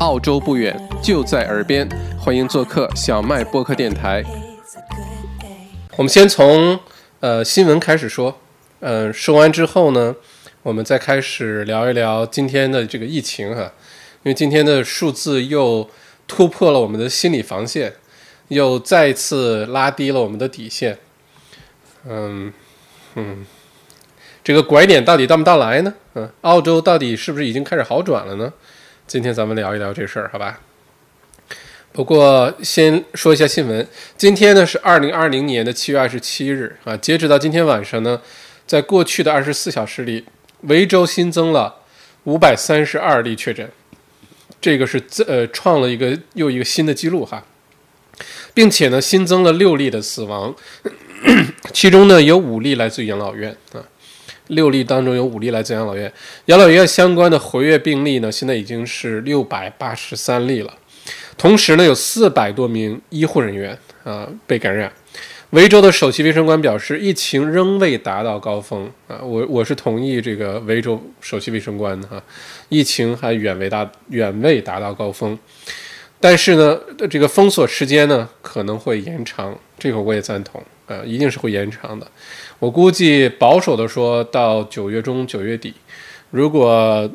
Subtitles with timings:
[0.00, 1.88] 澳洲不远，就在耳边，
[2.20, 4.22] 欢迎做客小麦播客电台。
[5.96, 6.78] 我们先从
[7.18, 8.38] 呃新闻开始说，
[8.78, 10.14] 嗯，说完之后呢，
[10.62, 13.72] 我们再开始聊一聊今天的这个疫情哈，
[14.22, 15.90] 因为今天的数字又
[16.28, 17.94] 突破了我们的心理防线，
[18.48, 20.96] 又再次拉低了我们的底线。
[22.08, 22.52] 嗯
[23.16, 23.44] 嗯，
[24.44, 25.92] 这个拐点到底到不到来呢？
[26.14, 28.52] 嗯，澳洲到底是不是已经开始好转了呢？
[29.08, 30.60] 今天咱们聊一聊这事儿，好吧？
[31.92, 33.88] 不过先说一下新闻，
[34.18, 38.20] 今天呢是二零二零年的七月二十七日啊，截止到今天晚上呢，
[38.66, 40.26] 在过去的二十四小时里，
[40.64, 41.76] 维州新增了
[42.24, 43.70] 五百三十二例确诊，
[44.60, 47.42] 这个是呃创了一个又一个新的记录哈，
[48.52, 50.54] 并且呢新增了六例的死亡，
[51.72, 53.80] 其中呢有五例来自于养老院啊。
[54.48, 56.12] 六例当中有五例来自养老院，
[56.46, 60.74] 养老院相关的活跃病例呢，现在已经是六百八十三例了。
[61.36, 64.92] 同时呢，有四百多名医护人员啊被感染。
[65.50, 69.18] 维州的首席卫生官表示，疫情仍未达到高峰啊。
[69.22, 72.22] 我我是同意这个维州首席卫生官的哈，
[72.68, 75.38] 疫情还远未达远未达到高峰。
[76.20, 76.78] 但是呢，
[77.08, 82.06] 这个封锁时间呢可能会延长，这个我也赞同啊，一定是会延长的。
[82.58, 85.72] 我估计保守的说到九月中、九月底，
[86.30, 87.08] 如果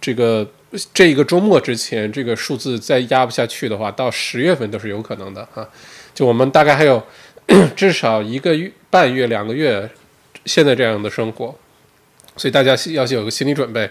[0.00, 0.46] 这个
[0.92, 5.66] 这一个周末之前这个数字再压不下去的话，到十月份都是有可能的啊。
[6.14, 7.02] 就我们大概还有
[7.74, 9.88] 至少一个月、半月、两个月，
[10.44, 11.54] 现在这样的生活，
[12.36, 13.90] 所以大家要有个心理准备。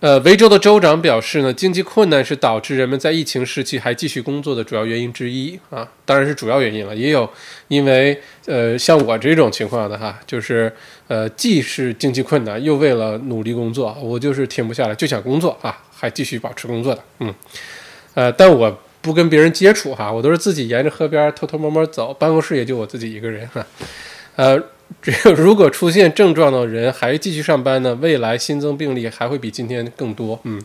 [0.00, 7.28] 呃，维州的州长表示呢，经济困难是导致人们在疫情时期还继续工作的主要原因之一啊，当然是主要原因了，也有
[7.66, 10.72] 因为呃像我这种情况的哈，就是
[11.08, 17.34] 呃既是经济困难，又为了努力工作，我就是停不下来，就想工作啊，还继续保持工作的，嗯，
[18.14, 23.66] 呃，但我不跟别人接触哈，我都是自己沿着河边偷偷摸摸走，办公室也就我自己一个人哈，
[24.36, 24.62] 呃。
[25.00, 30.38] 只有如果出现症状的人还继续上班呢，未来新增病例还会比今天更多。
[30.44, 30.60] 嗯，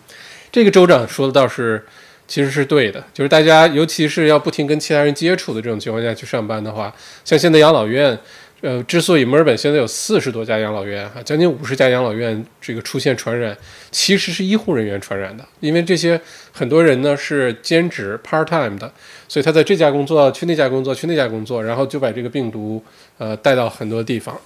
[0.52, 1.86] 这个州长说的倒是
[2.28, 8.18] 其实是对的，就是大家尤其是要不停跟其他人接触的这种情况下去上班的话，像现在养老院。
[8.64, 13.56] 呃，之所以墨尔本现在有四十多家养老院，哈，将近五十家养老院这个出现传染，
[13.92, 16.20] 其实是医护人员传染的，因为这些
[16.54, 18.90] 很多人呢是兼职 part time 的，
[19.28, 22.82] 所以他在这家工作，去那家工作，去那家工作，然后就把这个病毒
[23.18, 24.40] 呃带到很多地方。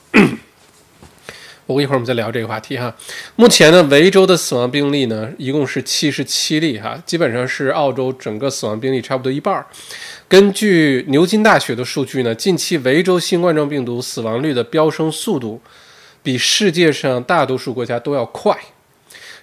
[1.67, 2.91] 不过一会儿我们再聊这个话题哈。
[3.35, 9.65] 目前呢，维州的死亡病例呢一共是七十七例哈，基本上是澳洲整个死亡病例差不多一半儿。
[10.29, 15.61] 根据牛津大学的数据呢，近期维州新冠状病毒死亡率的飙升速度
[16.23, 18.57] 比世界上大多数国家都要快，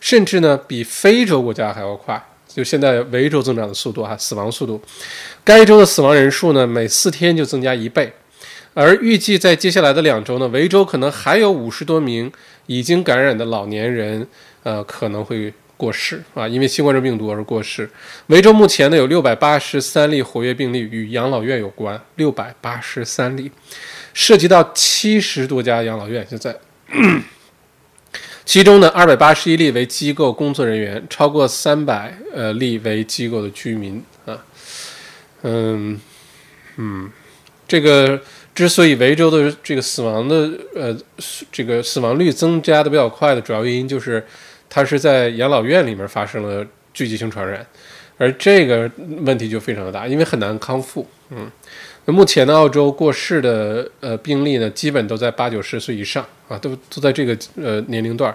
[0.00, 2.20] 甚至呢比非洲国家还要快。
[2.48, 4.80] 就现在维州增长的速度哈，死亡速度，
[5.44, 8.10] 该州的死亡人数呢每四天就增加一倍。
[8.74, 12.30] 而预计在接下来的两周呢，维州可能还有五十多名
[12.66, 14.26] 已经感染的老年人，
[14.64, 17.88] 呃，可能会过世啊，因为新冠状病毒而过世。
[18.26, 23.48] 维州目前呢有六百八十三例活跃病例与养老院有关，六百八十三例，
[24.12, 26.26] 涉及到七十多家养老院。
[26.28, 26.56] 现在，
[28.44, 34.36] 其中呢二百八十一例为机构工作人员，超过三百呃例为机构的居民啊，
[35.42, 36.00] 嗯
[36.76, 37.08] 嗯，
[37.68, 38.20] 这个。
[38.54, 40.96] 之所以维州的这个死亡的呃
[41.50, 44.24] 这个死亡率增加的比较快的主要原因就是，
[44.70, 47.66] 它是在养老院里面发生了聚集性传染，
[48.16, 48.88] 而这个
[49.22, 51.04] 问题就非常的大，因为很难康复。
[51.30, 51.50] 嗯，
[52.04, 58.32] 那目前呢，澳洲过世的呃病例呢，基本都在八九十岁以上啊，都都在这个呃年龄段。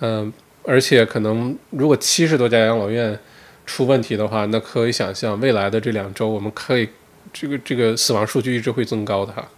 [0.00, 0.32] 嗯，
[0.64, 3.18] 而且可能如果七十多家养老院
[3.66, 6.88] 出问题的话，那可以想象未来的这两周我们可以。
[7.32, 9.48] 这个这个死亡数据一直会增高的哈，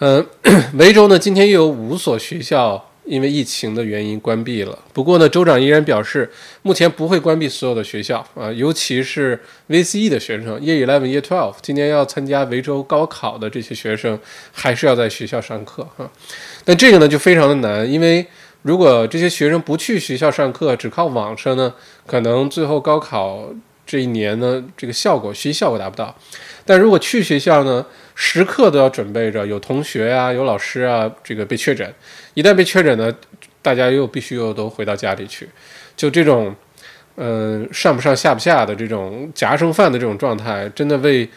[0.00, 0.26] 嗯，
[0.74, 4.78] 维州呢今天又有五所学校因为疫情的原因关闭了。
[4.92, 6.30] 不过呢，州长依然表示，
[6.62, 14.18] 目前不会关闭所有的学校啊，尤其是 VCE 的学生，Year Eleven、Year Twelve，今年要参加维州高考的这些学生，
[14.52, 16.08] 还是要在学校上课哈。
[16.64, 18.24] 但这个呢就非常的难，因为
[18.62, 21.74] 如果这些学生不去学校上课，只靠网上呢，
[22.06, 23.48] 可能最后高考。
[23.84, 26.14] 这一年呢，这个效果学习效果达不到。
[26.64, 27.84] 但如果去学校呢，
[28.14, 31.92] 时刻都要准备着有同学啊、有老师啊，这个被确诊。
[32.34, 33.12] 一旦被确诊呢，
[33.60, 35.48] 大家又必须又都回到家里去。
[35.96, 36.54] 就这种，
[37.16, 41.28] 嗯，上不上下不下的这种夹生饭的这种状态，真的为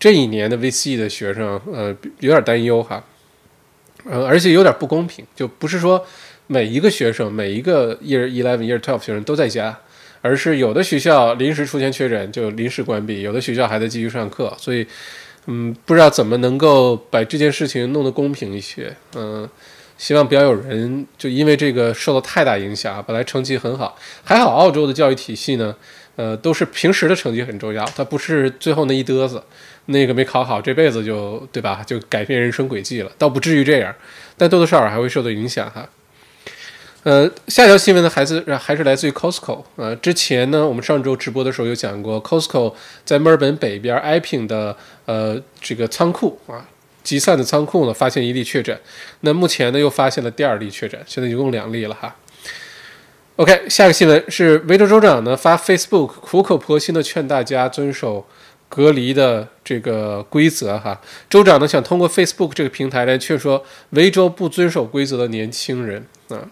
[0.00, 3.02] 这一年的 VCE 的学生，呃，有点担忧哈。
[4.04, 6.04] 呃，而且有点不公平，就不是说
[6.48, 9.78] 每一个学生、每一个 Year Eleven、Year Twelve 学生都在家。
[10.22, 14.86] 而是有的学校临时出现确诊就临时关闭，有的学校还在继续上课，所以，
[15.46, 19.48] 嗯，不知道怎么能够把这件事情弄得公平一些，嗯，
[19.98, 23.02] 希望不要有人就因为这个受到太大影响。
[23.06, 25.74] 本来成绩很好，还好澳洲的教育体系呢，
[26.16, 29.44] 呃，都是平时的成绩很重要，它不是最后那一嘚瑟，
[29.86, 33.92] 那个没考好，这辈子就对吧，就改变人生轨迹了，倒不至于这样，
[34.36, 35.88] 但多多少少还会受到影响哈。
[37.04, 39.64] 呃，下一条新闻呢，还是还是来自于 Costco。
[39.74, 44.76] 呃，之前呢，我们上周直播的时候有讲过，Costco 在墨尔本北边 Iping 的
[45.06, 46.64] 呃这个仓库啊，
[47.02, 48.78] 集散的仓库呢，发现一例确诊。
[49.22, 52.14] 那目前呢，又发现了第二例确诊，现在一共两例了哈。
[53.34, 58.24] OK，下一个新闻是维州州长呢发 Facebook 苦口婆心的劝大家遵守
[58.68, 61.00] 隔离的这个规则哈。
[61.28, 66.46] 州长呢想通过 Facebook 这个平台来劝说维州不遵守规则的年轻人啊。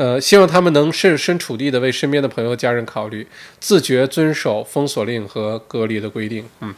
[0.00, 3.26] 呃希望他们能设身处地的为身边的朋友、家人考虑，
[3.60, 6.48] 自觉遵守封锁令和隔离的规定。
[6.60, 6.74] 嗯，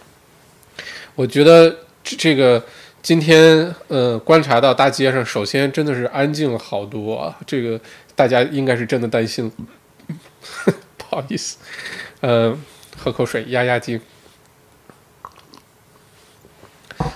[1.14, 1.72] 我觉得
[2.02, 2.64] 这个
[3.00, 7.38] 今天呃观察到大街上，首先真的是安静了好多啊。
[7.46, 7.80] 这个
[8.16, 9.48] 大家应该是真的担心，
[10.98, 11.58] 不好意思，
[12.22, 12.58] 呃，
[12.98, 14.00] 喝口水压压惊。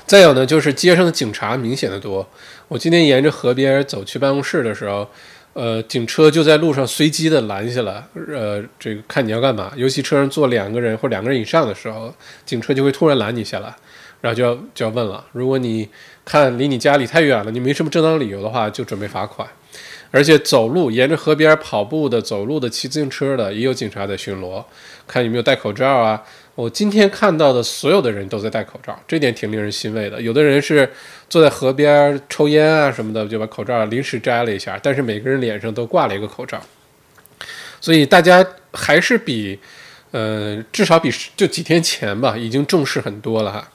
[0.06, 2.29] 再有呢，就是街上的警察明显的多。
[2.69, 5.11] 我今天沿着河边走去办公室的时候。
[5.56, 9.73] 呃，警车就在路上随机的拦下来，呃，这个看你要干嘛。
[9.75, 12.14] 尤其车上坐两个人或两个人以上的时候，
[12.44, 13.75] 警车就会突然拦你下来，
[14.20, 15.25] 然后就要就要问了。
[15.32, 15.88] 如果你
[16.26, 19.49] 看离你家里太远了，你没什么正当理由的话，就准备罚款。
[20.11, 24.62] 而且走路沿着河边跑步的、走路的、骑自行车的，也有警察在巡逻，
[25.06, 26.23] 看有没有戴口罩啊。
[26.56, 30.20] 我今天看到的所有的人都在戴口罩，这点挺令人欣慰的。
[30.20, 30.91] 有的人是
[31.29, 36.58] 坐在河边抽烟啊什么的，就把口罩临时摘了一下，但是每个人脸上都挂了一个口罩，
[37.79, 39.58] 所以大家还是比，
[40.12, 43.70] 呃，至少比就几天前吧，已经重视很多了哈。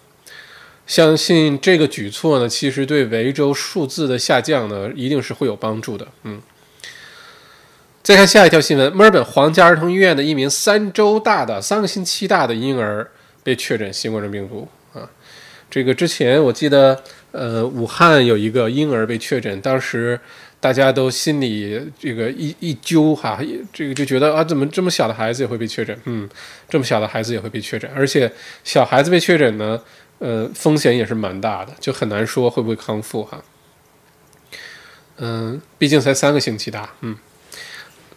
[0.87, 6.07] 相信这个举措呢，其实对维州数字的下降呢，一定是会有帮助的。
[6.23, 6.41] 嗯。
[8.03, 13.07] 再看下一条新闻，墨尔本皇家儿童医院的一名三周大的、三个星期大的婴儿
[13.43, 15.07] 被确诊新冠状病毒啊。
[15.69, 16.99] 这个之前我记得，
[17.31, 20.19] 呃，武汉有一个婴儿被确诊，当时
[20.59, 23.39] 大家都心里这个一一揪哈，
[23.71, 25.95] 这个就觉得啊，怎么这么小的孩子也会被确诊？
[26.05, 26.27] 嗯，
[26.67, 28.31] 这么小的孩子也会被确诊，而且
[28.63, 29.79] 小孩子被确诊呢，
[30.17, 33.43] 呃，风险也是蛮大的，就很难说会不会康复哈。
[35.17, 37.15] 嗯，毕竟才三个星期大，嗯。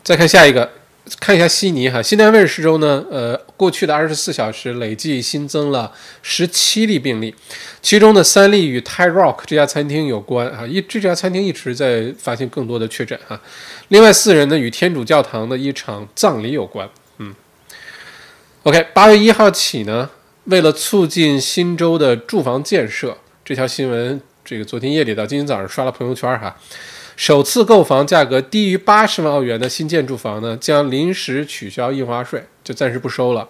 [0.04, 0.70] 再看下一个，
[1.18, 5.90] 看一下悉尼哈，新南威尔士州呢，呃，过去的二十四小时累计新增了
[6.20, 7.34] 十七例病例，
[7.80, 13.40] 其中的三例与 Thai Rock 这家餐厅有关啊，一这家餐厅一直在发现更多的确诊哈，
[13.88, 16.86] 另外四人呢与天主教堂的一场葬礼有关，
[17.16, 17.34] 嗯
[18.64, 20.10] ，OK，八月一号起呢，
[20.44, 26.54] 为了促进新州的住房建设，这条新闻这个昨天夜里到今天早上刷了朋友圈哈。
[27.16, 33.48] 首次购房价格低于八十万澳元的新建住房呢，将临时取消印花税，就暂时不收了。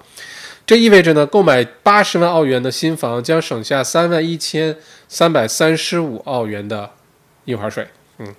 [0.67, 4.77] 这意味着呢，购买八十万澳元的新房将省下三万一千
[5.09, 6.91] 三百三十五澳元的
[7.47, 7.87] 印花税。
[8.19, 8.35] 嗯，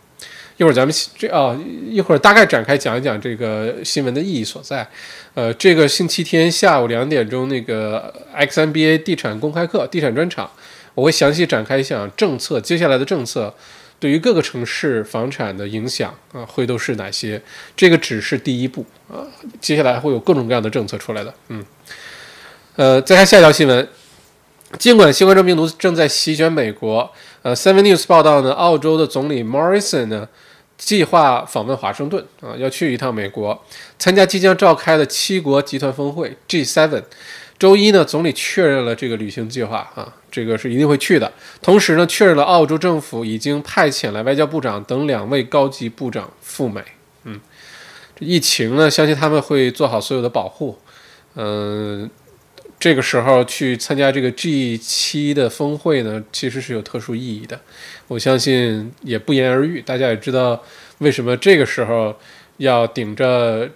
[0.58, 1.56] 一会儿咱们这啊，
[1.90, 4.88] 一会儿大概展开讲一讲这个新闻的意义所在。
[5.34, 10.50] 呃，这个星期天下午两点钟那个 XNBA 地产公开课、地产专场，
[10.94, 13.54] 我会详细展开讲政策，接下来的政策。
[14.00, 17.42] 对于各个城市房产的影响啊，会都是哪些？
[17.76, 19.26] 这个只是第一步啊，
[19.60, 21.34] 接下来会有各种各样的政策出来的。
[21.48, 21.66] 嗯，
[22.76, 23.88] 呃，再看下一条新闻。
[24.78, 27.10] 尽管新冠状病毒正在席卷美国，
[27.44, 30.28] 呃，Seven News 报道呢，澳洲的总理 Morrison 呢，
[30.78, 33.64] 计划访问华盛顿啊，要去一趟美国，
[33.98, 37.04] 参加即将召开的七国集团峰会 G7。
[37.58, 41.32] 周一呢，总理确认了这个旅行计划啊，这个是一定会去的。
[41.62, 46.84] 同时呢，确认了澳洲政府已经派遣了外交部长等两位高级部长赴美。
[47.24, 47.40] 嗯，
[48.14, 50.78] 这疫情呢，相信他们会做好所有的保护。
[51.36, 52.10] 嗯，
[52.78, 57.62] 这个时候去参加这个 G 七的峰会呢，其实是有特殊意义的。
[58.10, 60.62] 我相信也不言而喻，大家也知道
[60.98, 62.18] 为什么这个时候
[62.58, 63.70] 要顶着。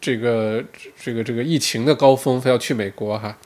[0.00, 0.62] 这个
[1.00, 3.36] 这个这个疫情的高峰，非要去美国哈，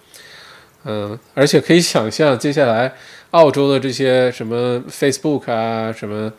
[0.84, 2.92] 嗯，而且可以想象，接下来
[3.30, 6.32] 澳洲的这些什么 Facebook 啊，什么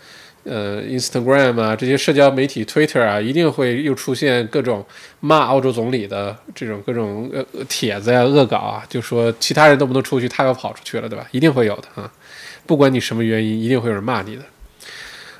[0.44, 4.86] 呃 Instagram 啊，这些社交媒体 Twitter 啊，一定会又出现各种
[5.22, 11.26] 骂澳洲总理的这种各种呃帖子呀、恶搞啊，就说其他人都不能出去，他又跑出去了，对吧？
[11.32, 12.12] 一定会有的啊，
[12.68, 14.44] 不管你什么原因，一定会有人骂你的。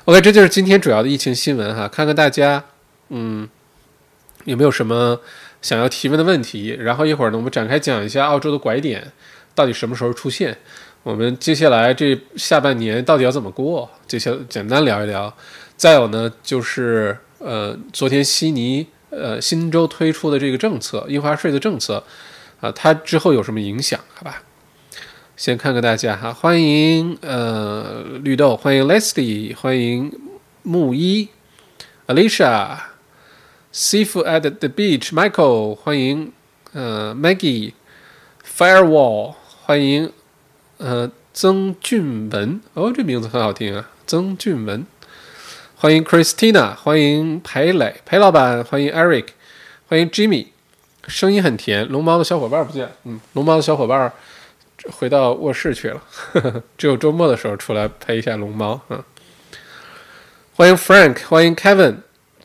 [0.06, 2.64] OK，这就是今天主要的疫情新闻哈，看看大家，
[3.10, 3.48] 嗯。
[4.44, 5.20] 有没有什么
[5.60, 6.76] 想要提问的问题？
[6.78, 9.12] 然后一会儿呢，我们展开讲一下澳洲的拐点
[9.54, 10.56] 到底什么时候出现。
[11.02, 13.90] 我们接下来这下半年到底要怎么过？
[14.06, 15.34] 这些简单聊一聊。
[15.76, 22.04] 再有呢，就是呃，昨天悉尼呃新州推出的这个政策，印花税的政策
[22.60, 23.98] 啊，它之后有什么影响？
[24.14, 24.42] 好吧，
[25.36, 30.16] 先看看大家哈，欢迎呃绿豆，欢迎 Leslie，欢迎
[30.62, 31.28] 木一
[32.06, 32.76] ，Alicia
[33.72, 36.30] Seafood at the beach，Michael，欢迎
[36.72, 40.12] 呃 Maggie，Firewall，欢迎。
[40.78, 44.84] 呃，曾俊文哦，这名字很好听啊，曾俊文，
[45.76, 49.26] 欢迎 Christina，欢迎裴磊，裴老板，欢迎 Eric，
[49.88, 50.48] 欢迎 Jimmy，
[51.06, 51.88] 声音很甜。
[51.88, 54.12] 龙猫的小伙伴不见，嗯，龙猫的小伙伴
[54.90, 56.02] 回到卧室去了，
[56.32, 58.80] 呵 呵只有周末的时候出来陪一下龙猫。
[58.88, 59.04] 嗯，
[60.56, 61.98] 欢迎 Frank，欢迎 Kevin。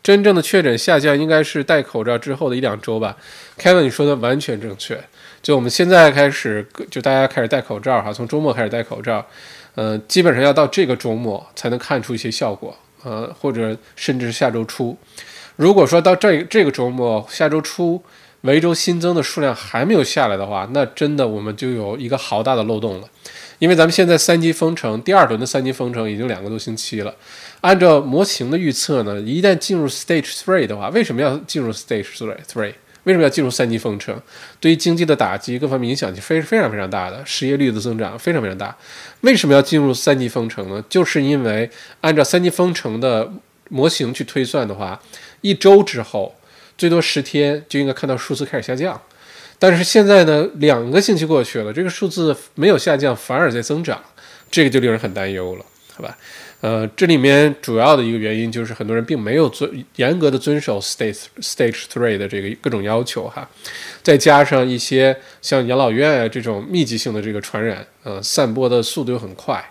[0.04, 3.18] 真正的确诊下降应该是戴口罩之后的一两周吧
[3.58, 5.01] ，Kevin，你说的完全正确。
[5.42, 9.25] 就我们现在开始，就大家开始戴口罩哈，从周末开始戴口罩，
[9.75, 14.98] 呃，基本上要到这个周末才能看出一些效果，呃，或者甚至下周初。
[15.56, 18.01] 如果说到这这个周末，下周初
[18.42, 23.08] 维州新增的数量还没有下来的话，那真的我们就有一个好大的漏洞了，
[23.59, 27.15] 因为咱们现在三级封城，第二轮的三级封城已经两个多星期了。
[27.61, 32.73] 按照模型的预测呢，一旦进入 Stage Three 的话，为什么要进入 Stage Three？Three
[33.03, 34.21] 为什么要进入三级封城？
[34.59, 38.75] 对于经济的打击，各方面影响是非非常非常大的，失业率的增长非常非常大。
[39.21, 40.83] 为什么要进入三级封城呢？
[40.89, 41.69] 就是因为
[42.01, 43.31] 按照三级封城的
[43.69, 45.01] 模型去推算的话，
[45.41, 46.35] 一周之后，
[46.77, 49.01] 最多十天就应该看到数字开始下降。
[49.59, 53.99] 但是现在呢，两个星期过去了，这个数字没有下降，反而在增长，
[54.51, 56.17] 这个就令人很担忧了，好吧？
[56.61, 63.47] 呃，这里面主要的一个原因就是很多人并没有遵严格的遵守 stage stage three 的这个各种要求哈，
[64.01, 69.63] 再加上一些像养老院啊这种密集性的这个传染，呃，散播的速度又很快，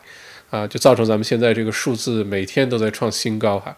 [0.51, 3.77] 啊，就造成咱们现在这个数字每天都在创新高哈。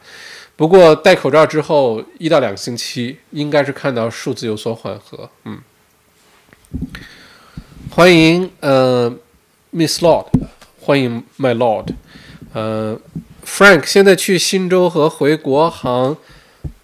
[0.54, 5.58] 不过戴口罩之后一到两个星期，应该是看到数字有所缓和，嗯。
[7.90, 9.12] 欢迎呃
[9.72, 10.26] ，Miss Lord，
[10.80, 11.88] 欢迎 My Lord。
[12.52, 12.98] 呃
[13.44, 16.16] ，Frank，现在去新州和回国航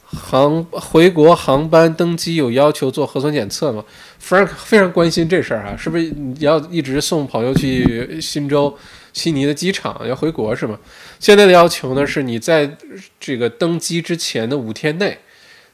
[0.07, 3.85] 航回国航班登机有要求做核酸检测吗
[4.23, 8.77] ？Frank 非常关心这事儿啊，是不是你要一直送朋友去新州
[9.13, 10.79] 悉尼的机场要回国是吗？
[11.21, 12.77] 现在的要求呢是你在
[13.21, 15.19] 这个登机之前的五天内，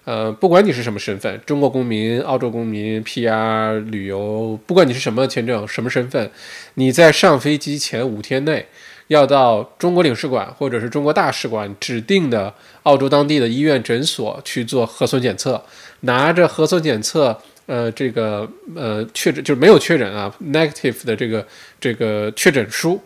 [0.04, 6.30] 呃，不管你是什么身份，中国公民、澳洲公民、PR 旅游，不管你是什么签证、什么身份，
[6.74, 8.66] 你在上飞机前五天内。
[9.08, 12.54] 要到中国领事馆或者是中国大使馆指定的
[12.84, 15.60] 澳洲当地的医院诊所去做核酸检测，
[16.02, 21.44] 拿着核酸检测，呃，这个呃确诊就是没有确诊啊，negative 的这个
[21.80, 23.00] 这个确诊书，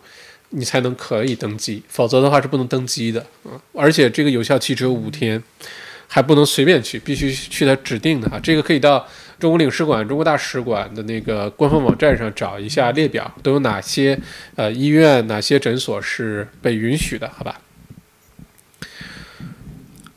[0.50, 3.58] 你才能可以登机，否则的话是不能登机的嗯。
[3.72, 5.42] 而且这个有效期只有五天，
[6.14, 8.38] 还不能随便去，必须去他指定的哈。
[8.40, 9.04] 这个可以到。
[9.37, 14.18] 中国领事馆、中国大使馆的那个官方网站上找一下列表，都有哪些
[14.54, 17.28] 呃医院、哪些诊所是被允许的？
[17.37, 17.61] 好吧。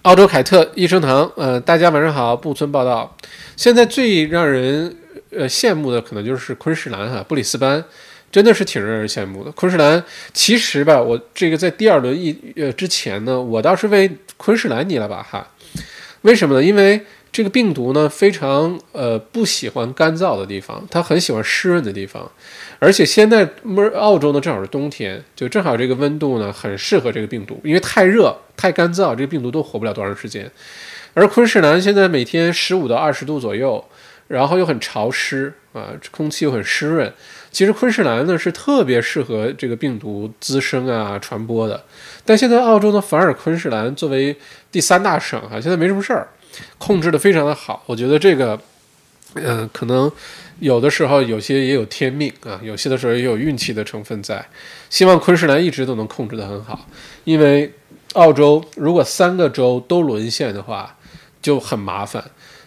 [0.04, 3.18] 澳洲凯特益生堂，呃，大家晚上好，布村报道。
[3.58, 4.96] 现在最让人
[5.32, 7.84] 呃羡慕的，可能就是昆士兰哈，布里斯班，
[8.32, 9.52] 真的是挺让人羡慕的。
[9.54, 10.02] 昆士兰
[10.32, 15.46] 其实吧，我这个在第二轮一呃之前呢，我倒是为昆士兰捏了把汗。
[16.28, 16.62] 为什么呢？
[16.62, 22.30] 因为这个病毒呢，非常呃不喜欢干燥的地方，它很喜欢湿润的地方，
[22.80, 30.52] 而且现在墨澳洲呢正好是冬天，就正好这个温度呢很适合这个病毒，因为太热太干燥，这个病毒都活不了多长时间。
[31.14, 33.86] 而昆士兰现在每天十五到二十度左右，
[34.28, 37.14] 然后又很潮湿啊，空气又很湿润，
[37.58, 41.84] 其实昆士兰呢是特别适合这个病毒滋生啊传播的。
[42.24, 44.38] 但现在澳洲呢，反而昆士兰作为
[44.72, 46.28] 第三大省啊，现在没什么事儿。
[46.78, 48.60] 控制的非常的好，我觉得这个，
[49.34, 50.12] 嗯，可能
[50.60, 54.46] 有的时候有些也有天命啊，有些的时候也有运气的成分在。
[54.92, 56.88] 希望昆士兰一直都能控制得很好，
[57.24, 57.74] 因为
[58.14, 60.96] 澳洲如果三个州都沦陷的话
[61.42, 62.24] 就很麻烦。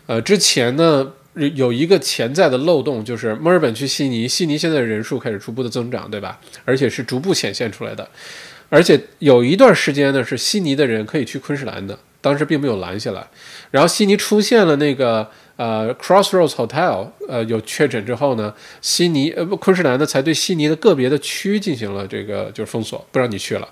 [0.09, 6.41] 呃，之前呢有一个潜在的漏洞，就是墨尔本去悉尼，悉尼现在人数开始逐步的增长，对吧？
[6.65, 8.09] 而且是逐步显现出来的。
[8.69, 11.99] 而且有一段时间呢，是悉尼的人可以去昆士兰的。
[12.23, 13.27] 当时并没有拦下来，
[13.71, 23.67] 然后悉尼出现了那个呃 Crossroads Hotel 呃有确诊之后呢，悉尼呃昆士兰呢才对悉尼的个别的区进行了这个就是封锁，不让你去了。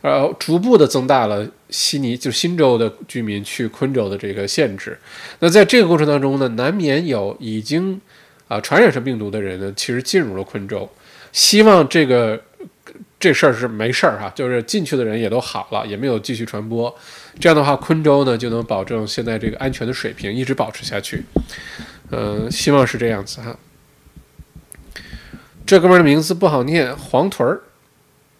[0.00, 4.96] 呃，逐步的增大了悉尼就新州的居民去昆州的这个限制。
[5.40, 8.00] 那在这个过程当中呢，难免有已经
[8.46, 10.88] 啊传染上病毒的人呢，其实进入了昆州。
[11.32, 12.40] 希望这个
[13.18, 16.94] 这事儿是没事儿哈，就是进去的人也都好了，也没有继续传播。
[17.40, 21.24] 这样的话，昆州呢就能保证现在这个安全的水平一直保持下去。
[22.10, 23.58] 嗯，希望是这样子哈。
[25.66, 27.60] 这哥们儿的名字不好念，黄屯儿，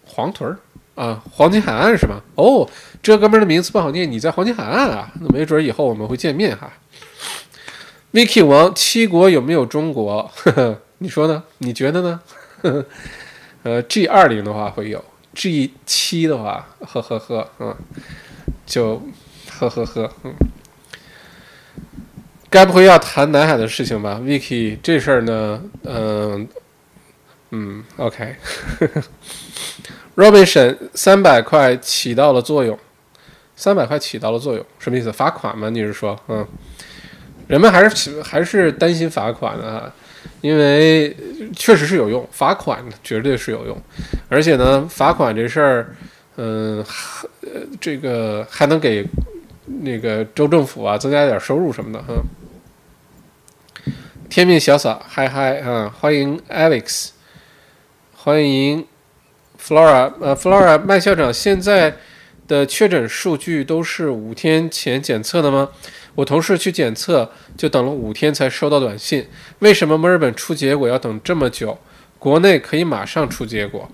[0.03, 0.57] 黄屯儿
[0.99, 2.21] 啊，黄金海岸是吗？
[2.35, 2.69] 哦，
[3.01, 5.09] 这哥们儿的名字不好念，你在黄金海岸啊？
[5.21, 6.69] 那没准以后我们会见面哈。
[8.11, 10.29] Vicky 王，七国有没有中国？
[10.35, 11.41] 呵呵，你说呢？
[11.59, 12.19] 你觉得呢？
[12.61, 12.85] 呵呵，
[13.63, 15.01] 呃，G 二零的话会有
[15.33, 17.73] ，G 七的话，呵呵呵，嗯，
[18.65, 19.01] 就
[19.57, 20.33] 呵呵呵，嗯，
[22.49, 26.45] 该不会要谈南海的事情吧？Vicky，这事儿呢，嗯。
[27.51, 28.35] 嗯，OK
[30.19, 32.77] Robinson 三百块起到了作用，
[33.55, 35.09] 三百块起到了作用，什么意思？
[35.09, 35.69] 罚款吗？
[35.69, 36.45] 你是说，嗯，
[37.47, 39.89] 人们还是还是担心罚款的，
[40.41, 41.15] 因为
[41.55, 43.81] 确实是有用，罚款绝对是有用，
[44.27, 45.95] 而且呢，罚款这事儿，
[46.35, 46.83] 嗯，
[47.39, 49.05] 呃，这个还能给
[49.83, 52.21] 那个州政府啊增加点收入什么的，哈。
[54.29, 57.11] 天命小嫂，嗨嗨啊，欢迎 Alex。
[58.21, 58.85] 欢迎
[59.69, 61.95] ，Flora，呃，Flora，麦校长，现在
[62.47, 65.69] 的确诊数据都是五天前检测的吗？
[66.15, 69.27] 我同事去检测，就等了五天才收到短信。
[69.59, 71.77] 为什么墨尔本出结果要等这么久？
[72.17, 73.89] 国内可以马上出结果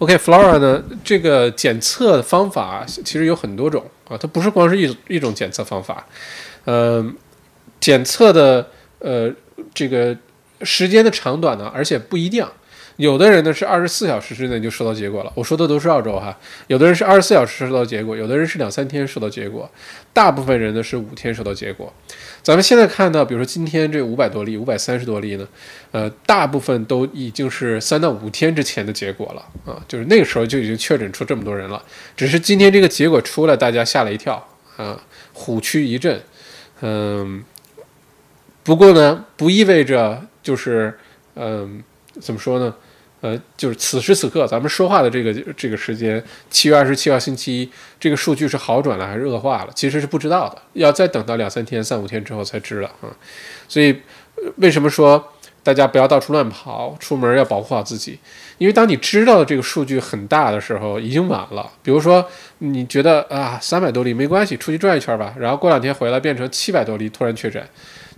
[0.00, 0.82] ？OK，Flora 呢？
[1.04, 6.04] 这个检测方法其实有很多种啊，它不是光是一一种检测方法，
[6.66, 7.16] 嗯，
[7.80, 8.68] 检测的
[8.98, 9.32] 呃
[9.72, 10.14] 这个
[10.62, 12.44] 时间的长短呢，而且不一定。
[12.96, 16.38] 有的人呢是二十四小时之内就收到结果了，我说的都是澳洲哈。
[16.68, 19.68] 有的人是二十四小时收到结果，有的人是两三天收到结果，
[20.12, 21.92] 大部分人呢是五天收到结果。
[22.42, 25.48] 咱们现在看到，比如说今天这五百多例、五百三十多例呢，
[25.90, 31.82] 呃，大部分都已经是三到五天之前的结果了啊，就是那个时候就已经确诊出这么多人了。
[32.16, 35.02] 只是今天这个结果出来，大家吓了一跳啊，
[35.32, 36.20] 虎躯一震。
[36.80, 37.42] 嗯，
[38.62, 40.96] 不过呢，不意味着就是
[41.34, 41.82] 嗯，
[42.20, 42.74] 怎么说呢？
[43.24, 53.08] 呃，就是此时此刻咱们说话的这个这个时间，七月二十七号星期一，这个数据是好转了还是恶化了，其实是不知道的，要再等到两三天、三五天之后才知道啊。
[53.66, 53.98] 所以，
[54.56, 55.32] 为什么说
[55.62, 58.18] 大家不要到处乱跑，出门要保护好自己？
[58.58, 61.72] 因为当你知道这个数据很大的时候，已经晚了。
[61.82, 67.66] 比如说，你觉得啊，三百多例没关系，出去转一圈吧，然后过两天回来变成七百多例，突然确诊，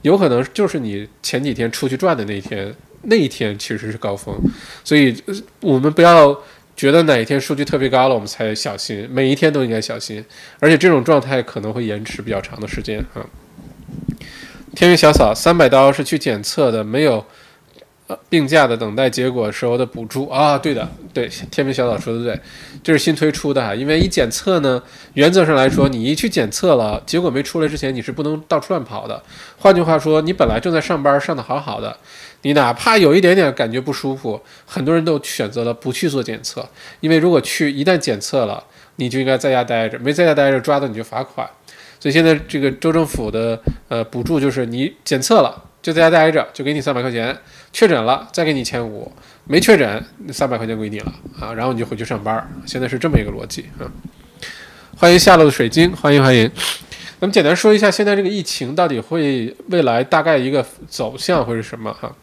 [0.03, 2.75] 有可能就是你前几天出去转的那一天。
[3.03, 4.35] 那一天其实是高峰，
[4.85, 5.17] 所以
[5.61, 6.37] 我们不要
[6.77, 9.09] 觉得哪一天数据特别高了，我们才小心。
[9.11, 10.25] 每一天都应该小心，
[10.61, 13.25] 而且这种状态可能会延迟比较长的时间啊。
[14.75, 17.25] 天云小嫂，三百刀是去检测的，没有。
[18.09, 22.41] 呃，病假的等待结果时候的补助啊，对的，对，天明小岛说的对，
[22.81, 24.81] 这是新推出的哈，因为一检测呢，
[25.15, 29.21] 原则上来说，你一去检测了，结果没出来之前，你是不能到处乱跑的。
[29.59, 31.99] 换句话说，你本来正在上班，上的好好的，
[32.47, 36.65] 你哪怕有一点点感觉不舒服，很多人都选择了不去做检测，
[37.01, 38.63] 因为如果去，一旦检测了，
[38.97, 41.45] 你就应该在家待着，没在家待着，抓到你就罚款。
[41.99, 45.65] 所以现在这个州政府的呃补助就是你检测了。
[45.83, 47.37] 就在家待着，就给你三百块钱。
[47.73, 49.11] 确诊了，再给你一千五；
[49.47, 51.53] 没确诊，三百块钱归你了啊。
[51.53, 52.49] 然后你就回去上班。
[52.65, 53.91] 现在是这么一个逻辑啊。
[54.97, 56.49] 欢迎下落的水晶，欢迎欢迎。
[57.19, 62.15] 咱们简单说一下，现在这个疫情到底会未来大概一个走向会是什么哈？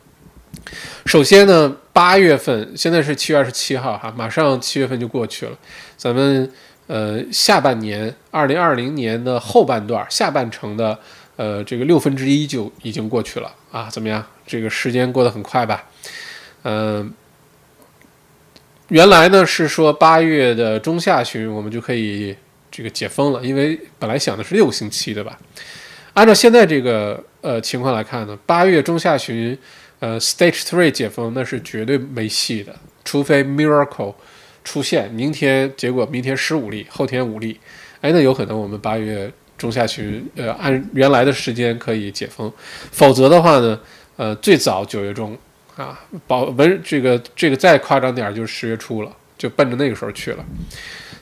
[1.06, 5.58] 首先呢，八月份现在是七月二十七号哈，马上七月份就过去了。
[5.98, 6.52] 咱们
[6.88, 11.00] 呃下半年，二零二零年的后半段下半程的。
[11.36, 14.24] 呃，这个六分之一就已经过去了啊，怎么样？
[14.46, 15.84] 这个时间过得很快吧？
[16.62, 17.12] 嗯，
[18.90, 22.38] 原来呢是说八月的中下旬我们就可以
[22.70, 25.36] 这个解封了，因为本来想的是六星期对吧？
[26.14, 29.58] 按照现在这个呃情况来看呢，八月中下旬
[30.04, 34.16] 呃 Stage Three 解封那是绝对没戏的，除非 Miracle
[34.66, 37.58] 出现，明天结果明天十五例，后天五例，
[38.02, 39.32] 哎，那有可能我们八月。
[39.56, 42.52] 中下旬，呃，按原来的时间可以解封，
[42.92, 43.80] 否则的话呢，
[44.18, 45.38] 呃，最早九月中
[45.78, 50.44] 啊，保文这个这个再夸张点就是十月初了，就奔着那个时候去了。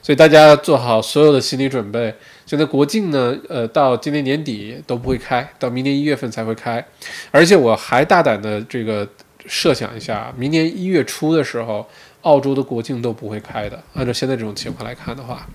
[0.01, 2.11] 所以大家做好所有的心理准备。
[2.51, 6.85] 现在国境呢，呃，到今年年底都不会开，到明年一月份才会开。
[7.31, 9.07] 而且我还大胆的这个
[9.45, 11.87] 设想一下，明年一月初的时候，
[12.23, 13.81] 澳洲的国境都不会开的。
[13.93, 15.47] 按照现在这种情况来看的话，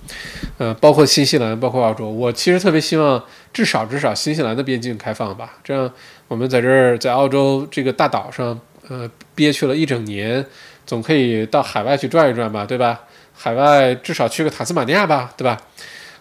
[0.57, 5.93] 呃，包括新西兰，包括澳洲，我其实特别希望至少至少新西兰的边境开放吧，这样
[6.29, 10.43] 我们在这儿在澳洲这个大岛上，呃，憋屈了一整年，
[10.87, 13.03] 总可以到海外去转一转吧，对吧？
[13.35, 15.61] 海外至少去个塔斯马尼亚吧，对吧？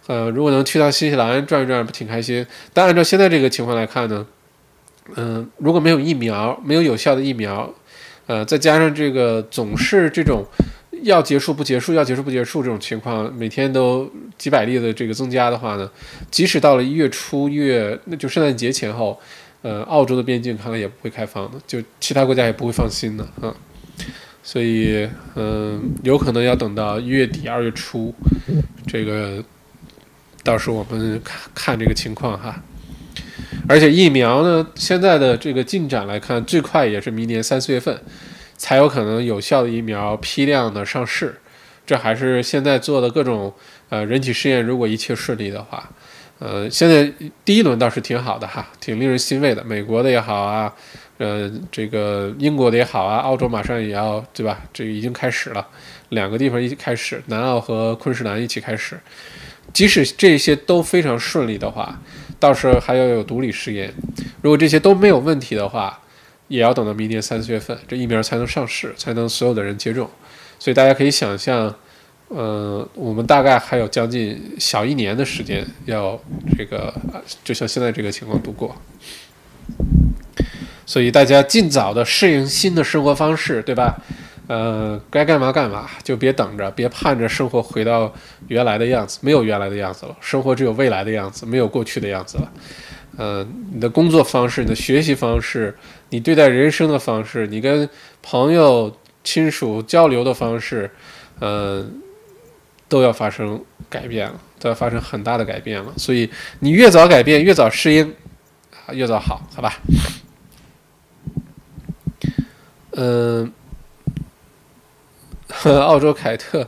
[0.08, 2.46] 呃，如果能去到新西兰转一转，不挺开心？
[2.74, 4.24] 但按照现在这个情况来看呢，
[5.16, 7.74] 嗯，如果没有疫苗，没有有效的疫苗，
[8.28, 10.46] 呃，再加上这个总是这种
[11.02, 15.90] 要结束不结束，要结束不结束这种情况，每天都几百例的这个增加的话呢，
[16.30, 19.20] 即使到了一月初、一月，那就圣诞节前后，
[19.64, 23.52] 呃，澳洲的边境看来也不会开放的，就其他国家也不会放心的啊。
[24.44, 28.14] 所以，嗯，有可能要等到一月底、二月初，
[28.86, 29.44] 这个。
[30.46, 32.62] 到时候我们看看这个情况哈，
[33.68, 38.00] 而且疫苗呢，现在的这个进展来看，最快也是明年三四月份
[38.56, 41.36] 才有可能有效的疫苗批量的上市。
[41.84, 43.52] 这还是现在做的各种
[43.90, 45.90] 呃人体试验，如果一切顺利的话，
[46.38, 47.12] 呃，现在
[47.44, 49.64] 第一轮倒是挺好的哈，挺令人欣慰的。
[49.64, 50.72] 美国的也好啊，
[51.18, 54.60] 呃，这个英国的也好啊，澳洲马上也要对吧？
[54.72, 55.68] 这已经开始了，
[56.10, 59.00] 两个地方一起开始，南澳和昆士兰一起开始。
[59.76, 62.00] 即使这些都非常顺利的话，
[62.40, 63.94] 到时候还要有独立试验。
[64.42, 66.00] 如果这些都没有问题的话，
[66.48, 70.10] 也要等到明年三四月份，这疫苗才能上市，才能所有的人接种。
[70.58, 71.76] 所以大家可以想象，
[72.30, 76.18] 呃，我们大概还有将近小一年的时间，要
[76.58, 76.94] 这个
[77.44, 78.74] 就像现在这个情况度过。
[80.86, 84.02] 所以大家尽早的适应新的生活方式，对吧？
[84.48, 88.14] 呃，该干嘛干嘛，就别等着，别盼着生活回到
[88.48, 92.52] 原来的样子，没有原来的样子了，生活只有未来的样子，没有过去的样子了。
[93.18, 95.76] 呃，你的工作方式，你的学习方式，
[96.10, 97.90] 你对待人生的方式，你跟
[98.22, 100.92] 朋友、亲属交流的方式，
[101.40, 101.84] 呃，
[102.88, 105.92] 都要发生改变了，都要发生很大的改变了。
[105.98, 106.30] 所以
[106.60, 108.14] 你越早改变，越早适应，
[108.92, 109.74] 越早好，好吧？
[112.92, 113.52] 嗯。
[115.64, 116.68] 澳洲凯特，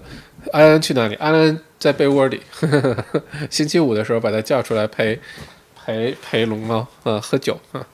[0.52, 1.16] 安安去哪里？
[1.16, 2.42] 安安在被窝里。
[3.50, 5.20] 星期五的时候把他叫出来陪
[5.76, 7.86] 陪陪龙猫，呃，喝酒啊。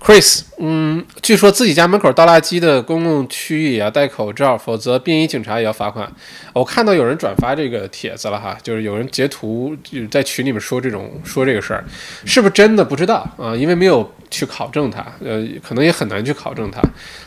[0.00, 6.10] Chris，嗯，据说自己家门口倒垃圾的公共区域也要戴口罩，否则便衣警察也要罚款。
[6.52, 11.84] 我看到有人转发这个帖子了哈，就是有人截图就在群里面说这种说这个事儿，
[12.24, 13.56] 是不是真的不知道啊？
[13.56, 16.80] 因为没有去考证它，呃，可能也很难去考证它。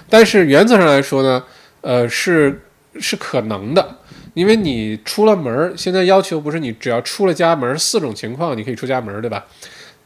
[0.09, 1.43] 但是原则上来说呢。
[1.81, 2.61] 呃，是
[2.99, 3.97] 是可能的，
[4.33, 9.45] 因为你出了门现在要求不是你只要出了家门四种情况你可以出家门对吧？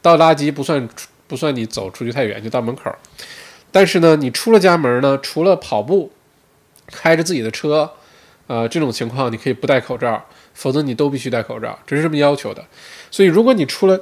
[0.01, 0.87] 倒垃圾不算
[1.27, 2.93] 不算你走出去太远，就到门口。
[3.71, 6.11] 但是呢，你出了家门呢，除了跑步、
[6.87, 7.91] 开着自己的车，
[8.47, 12.63] 呃，这种情况你可以不戴口罩，否则你都必须戴口罩，这是这么要求的。
[13.09, 13.99] 所以，如果你出了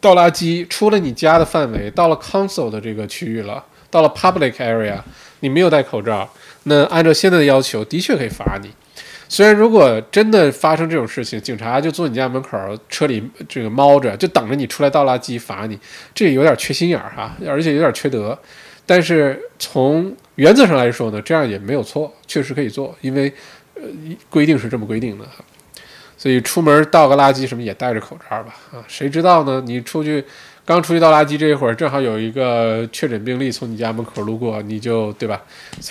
[0.00, 4.98] 倒垃圾，出了你家的范围，到了 council 的这个区域了，到了 public area，
[5.44, 6.26] 你没有戴口罩。
[6.62, 8.70] 那按照现在的要求，的确可以罚你。
[9.28, 15.78] 虽然如果真的发生这种事情，警察就坐你家门口，车里这个猫着，就等着你出来倒垃圾罚你，
[16.14, 18.38] 这有点缺心眼儿哈，而且有点缺德。
[18.86, 23.30] 但是从原则上来说呢，这样也没有错，确实可以做，因为
[23.74, 23.82] 呃
[24.30, 25.44] 规定是这么规定的哈。
[26.16, 29.62] 所以出门倒个垃圾什么也戴着口罩吧啊，谁知道呢？
[29.66, 30.24] 你出去。
[30.66, 35.42] 刚出去倒垃圾这一会儿，正好有一个确诊病例从你家门口路过，你就对吧？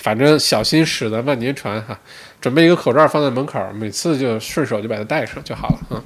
[0.02, 1.96] 反正小心驶得万年船哈，
[2.40, 6.02] 准备一个口罩放在门口，每次就顺手就把它戴上就好了啊。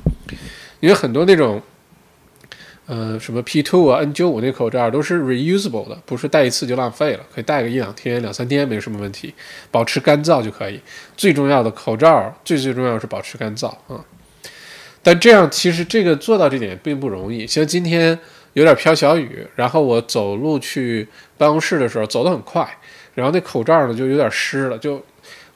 [0.80, 1.62] 因为很多那种，
[2.84, 9.32] 呃，什么 P2 啊、N95 那口罩都是 reusable 的，不是戴一次就浪费了，可以戴个一两天、两三天没什么问题，
[9.70, 10.78] 保持干燥就可以。
[11.16, 14.04] 最重要的口罩最最重要是保持干燥啊。
[15.02, 18.18] 但这样其实这个做到这点并不容易，像今天。
[18.54, 21.06] 有点飘小雨，然后我走路去
[21.36, 22.68] 办公室的时候走得很快，
[23.14, 25.04] 然后那口罩呢就有点湿了，就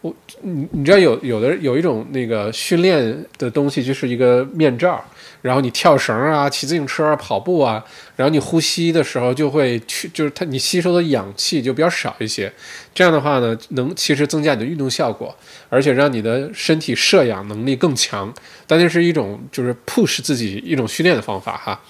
[0.00, 5.02] 我你你知道有有的有一种那个训练的东西就是一个面罩，
[5.42, 7.84] 然后你跳绳啊、骑自行车啊、跑步啊，
[8.16, 12.52] 然后你呼吸的时候就会去，就是它你吸收的氧气就比较少一些，
[12.92, 15.32] 这样的话呢能其实增加你的运动效果，
[15.68, 18.32] 而且让你的身体摄氧能力更强，
[18.66, 21.80] 但那是一种就是 push 自己一种训练的方法哈。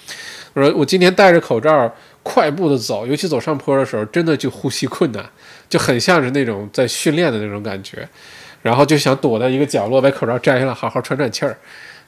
[0.54, 5.24] 我说我今天戴着口罩快步的走，尤其走上坡的时候，真的就呼吸困难，
[5.68, 8.08] 就很像是那种在训练的那种感觉，
[8.62, 11.56] 然后就想躲在一个角落把口罩摘下来，好好喘喘气儿，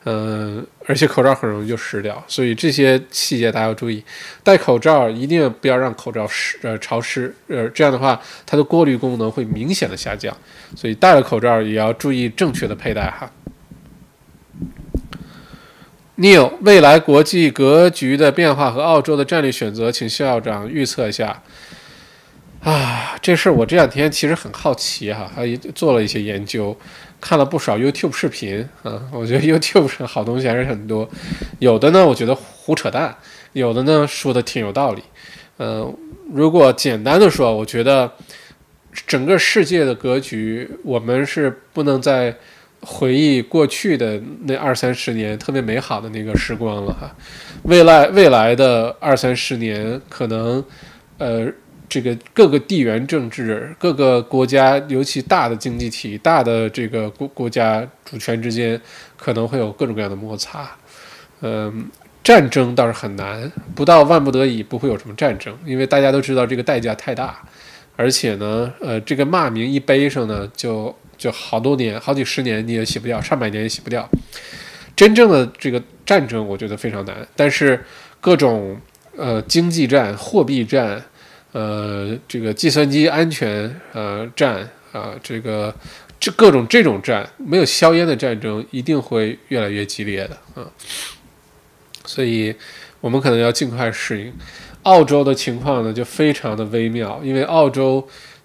[0.04, 4.04] 嗯，而且口罩很容易就湿掉，所以这些细节大家要注意。
[4.42, 10.37] 戴口罩一定不要让口罩湿呃潮湿，呃这样的话它的过滤功能会明显的下降。
[10.76, 13.30] 所以戴了口罩也要注意正确的佩戴哈。
[16.16, 21.42] Neil，未来国际格局的变化和澳洲的战略选择，请校长预测一下。
[22.61, 26.74] 啊，这事儿我这两天其实很好奇哈，还做了一些研究，
[27.20, 29.03] 看了不少 YouTube 视频啊。
[29.12, 31.09] 我觉得 YouTube 上好东西还是很多，
[31.59, 33.14] 有的呢我觉得胡扯淡，
[33.53, 35.03] 有的呢说的挺有道理。
[35.59, 35.92] 嗯，
[36.33, 38.11] 如果简单的说，我觉得
[39.05, 42.35] 整个世界的格局，我们是不能再
[42.85, 47.14] 回忆过去的那二三十年特别美好的那个时光了哈。
[47.62, 50.64] 未来未来的二三十年，可能
[51.18, 51.53] 呃。
[51.87, 58.81] 这个各个地缘政治、各个国家，尤其大的经济体、大的这个国国家主权之间，
[59.16, 60.68] 可能会有各种各样的摩擦。
[61.42, 61.88] 嗯，
[62.25, 67.40] 战争倒是很难，不到万不得已不会有什么战争，因为大家都知道这个代价太大，
[67.94, 74.09] 而且呢，呃，这个骂名一背上呢，就就好多年、好几十年你也洗不掉，上百年也洗不掉。
[74.96, 77.85] 真正的这个战争，我觉得非常难，但是
[78.20, 78.81] 各种
[79.16, 81.03] 呃经济战、货币战。
[81.53, 85.72] 呃，这个计算机安全呃战啊，这个
[86.18, 90.66] 这各种这种战，没有硝烟的战争一定会越来越激烈的啊，
[92.05, 92.53] 所以
[93.00, 94.33] 我们可能要尽快适应。
[94.83, 98.05] 澳洲的情况呢就非常的微妙，因为澳洲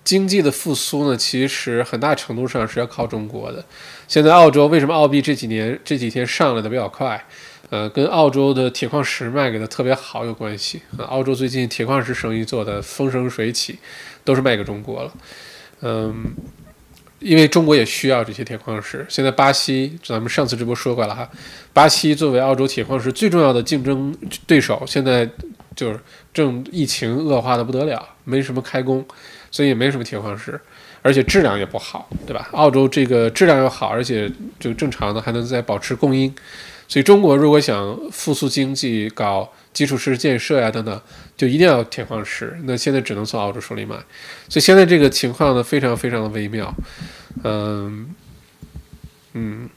[0.09, 3.63] 经济的复苏呢，其实很大程度上是要靠中国的。
[4.07, 7.23] 现在澳洲为什么澳币这几年这几天上来的比较快？
[7.69, 11.05] 呃，跟澳洲的铁矿石卖给的特别好有关系啊。
[11.05, 13.77] 澳洲最近铁矿石生意做的风生水起，
[14.23, 15.13] 都是卖给中国了。
[15.81, 16.33] 嗯，
[17.19, 19.05] 因为中国也需要这些铁矿石。
[19.07, 21.29] 现在巴西，咱们上次直播说过了哈，
[21.71, 24.11] 巴西作为澳洲铁矿石最重要的竞争
[24.47, 25.29] 对手，现在
[25.75, 25.99] 就是
[26.33, 29.05] 正疫情恶化的不得了，没什么开工，
[29.51, 30.59] 所以也没什么铁矿石，
[31.01, 32.49] 而且质量也不好，对吧？
[32.53, 36.33] 澳洲这个质量又好，而且就正常的还能再保持供应。
[36.87, 41.01] 所以，中国如果想复苏经济、搞基础设施建设呀等等，
[41.37, 42.57] 就一定要铁矿石。
[42.63, 43.95] 那现在只能从澳洲手里买。
[44.47, 46.73] 所以现在这个情况呢，非常非常的微妙。
[47.43, 48.15] 嗯
[49.33, 49.69] 嗯，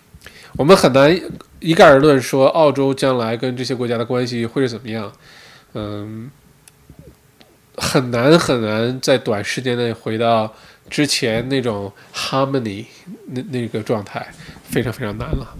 [0.57, 1.21] 我们很难
[1.61, 5.13] 一概而论说澳洲将来跟这些国家的关系会是怎么样。
[5.75, 6.31] 嗯，
[7.77, 10.53] 很难很难在短时间内回到
[10.91, 12.85] 之前那种 harmony
[13.27, 14.27] 那那个状态，
[14.65, 15.55] 非常非常难了。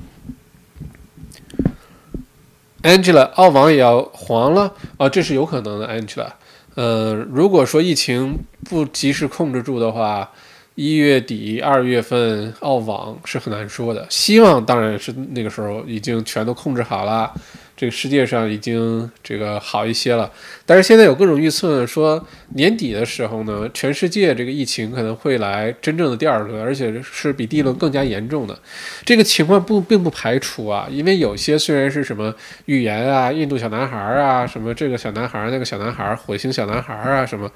[2.83, 5.87] Angela，澳网也要黄了啊，这是有可能的。
[5.87, 6.27] Angela，
[6.75, 10.29] 呃，如果说疫情不及时控制住的话，
[10.75, 14.05] 一月底、二月份澳网是很难说的。
[14.11, 17.33] 希望当然是那个时候已经全都控制好了。
[17.77, 20.31] 这个世界上已经这个好一些了，
[20.65, 28.57] 但是现在有各种预测说年底的时候呢，全世界这个疫情可能会来真正的第二轮，而且是比第一轮更加严重的。
[29.05, 32.33] 这个情况不并不排除啊，因为有些虽然是什么
[32.67, 37.51] 预言啊，印度小男孩啊，什么这个小男孩那个小男孩，火星小男孩啊，什么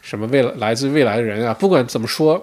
[0.00, 2.40] 什么未来来自未来的人啊，不管怎么说。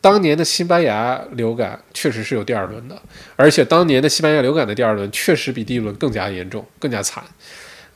[0.00, 2.98] 当年的西班牙流感确实是有第二轮的，
[3.36, 7.22] 而且当年的西班牙流感的第二轮确实比第一轮更加严重、更加惨。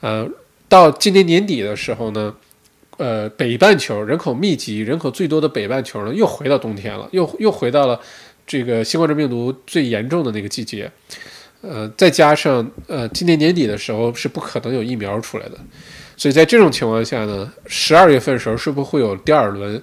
[0.01, 0.27] 呃，
[0.69, 2.31] 到今年年底的时候呢，
[2.97, 7.99] 呃，北半球人口密集、人口最多的北半球呢，又回到冬天了，又又回到了
[8.45, 10.91] 这个新冠状病毒最严重的那个季节。
[11.61, 15.57] 呃，再加上呃，今年年底的时候是不可能有疫苗出来的，
[16.15, 19.81] 所以在这种情况下呢，十二月份的时候是不是会有第二轮？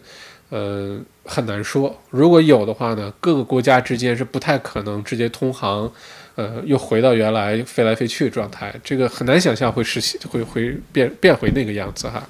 [0.51, 1.01] 呃。
[1.25, 5.91] 很难说，如果有的话呢，各个国家之间是不太可能直接通航，
[6.35, 12.27] 呃，又回到原来飞来飞去的状态，这个很难想象会实现，会会变变回那个样子哈。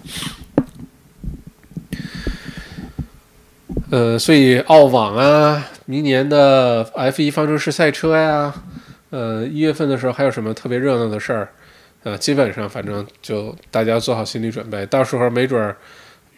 [3.90, 8.54] 呃，所以澳网啊，明年的 F 一方程式赛车呀，
[9.10, 11.48] 呃，一月份的时候还有什么特别热闹的事儿？
[12.02, 15.76] 呃，基本上反正就大家做好心理准备，到时候没准儿。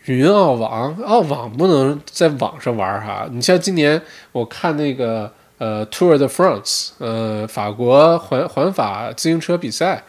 [0.07, 3.27] 云澳网，澳网不能在网上玩哈。
[3.33, 4.01] 你像今年
[4.33, 10.03] 我看那个呃 Tour de France，呃法国环环法自行车比赛，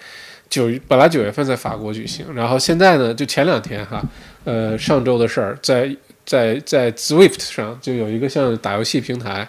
[0.50, 4.04] 九本来九月份在法国举行，然后现在呢就前两天哈，
[4.44, 9.48] 呃上周的事儿，在在在 Zwift 上就有一个像打游戏平台，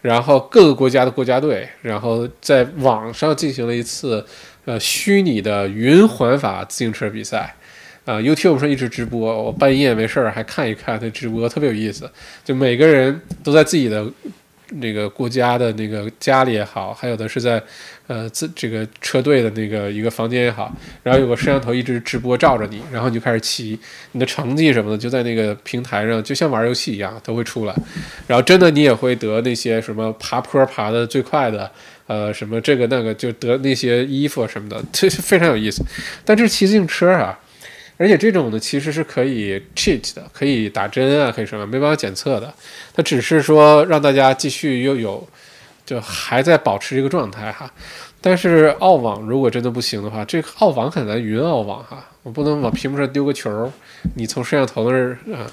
[0.00, 4.24] 然后各个国家的国家队，然后在网上进行了一次
[4.64, 7.56] 呃虚拟的云环法自行车比赛。
[8.08, 12.10] 啊，YouTube 上一直直播，我半夜没事儿还看一看他直播，特别有意思。
[12.42, 14.10] 就每个人都在自己的
[14.76, 17.62] 那个国家的那个家里也好，还有的是在
[18.06, 23.78] 呃自这个车队的那个一个房间也好，然后有个摄像头一直直播照着你，然后你就开始骑，
[24.12, 27.74] 你的成绩什么的就在那个平台上，就像玩游戏一样都会出来，
[28.26, 31.70] 然后真的你也会得那些什么爬坡爬的最快的，
[32.06, 35.84] 呃什么这个那个就得那些衣服什么的， 这非常有意思。
[36.24, 37.38] 但这是骑自行车啊。
[37.98, 42.54] 而且这种呢，其实是可以 cheat 的，可以打针啊，可以什么，没办法检测的。
[42.94, 45.28] 它只是说让大家继续又有，
[45.84, 47.68] 就还在保持这个状态哈。
[48.20, 53.72] 但是澳网如果真的不行的话，这个澳网很难云澳网哈，我不能往屏幕上丢个球，
[54.14, 55.50] 你从摄像头那儿啊，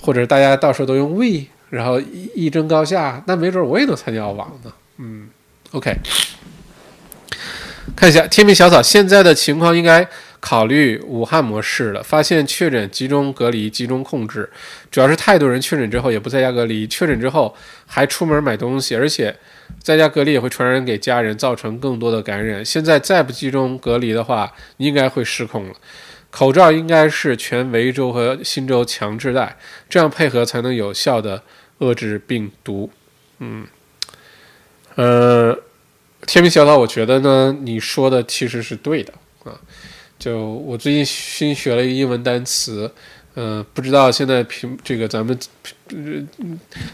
[0.00, 4.72] 或者大家到时候都用 We，然后一一争高下，那没准我也能参加澳网呢。
[4.96, 5.28] 嗯
[5.72, 5.94] ，OK，
[7.94, 10.08] 看一下天命小草现在的情况应该。
[10.40, 14.48] 考虑武汉模式了，发现确诊集中隔离、集中控制，
[14.90, 17.54] 主要是太多人确诊之后也不在家隔离，确诊之后
[17.86, 19.36] 还出门买东西，而且
[19.82, 22.64] 在家隔离也会传染给家人，造成更多的感染。
[22.64, 25.74] 现在再不集中隔离的话，应该会失控了。
[26.30, 29.56] 口罩应该是全维州和新州强制戴，
[29.88, 31.42] 这样配合才能有效的
[31.80, 32.90] 遏制病毒。
[33.40, 33.66] 嗯，
[34.94, 35.58] 呃，
[36.26, 39.14] 天明小岛，我觉得呢，你说的其实是对的。
[40.18, 42.90] 就我最近新学了一个英文单词，
[43.36, 45.38] 嗯，不知道现在屏这个咱们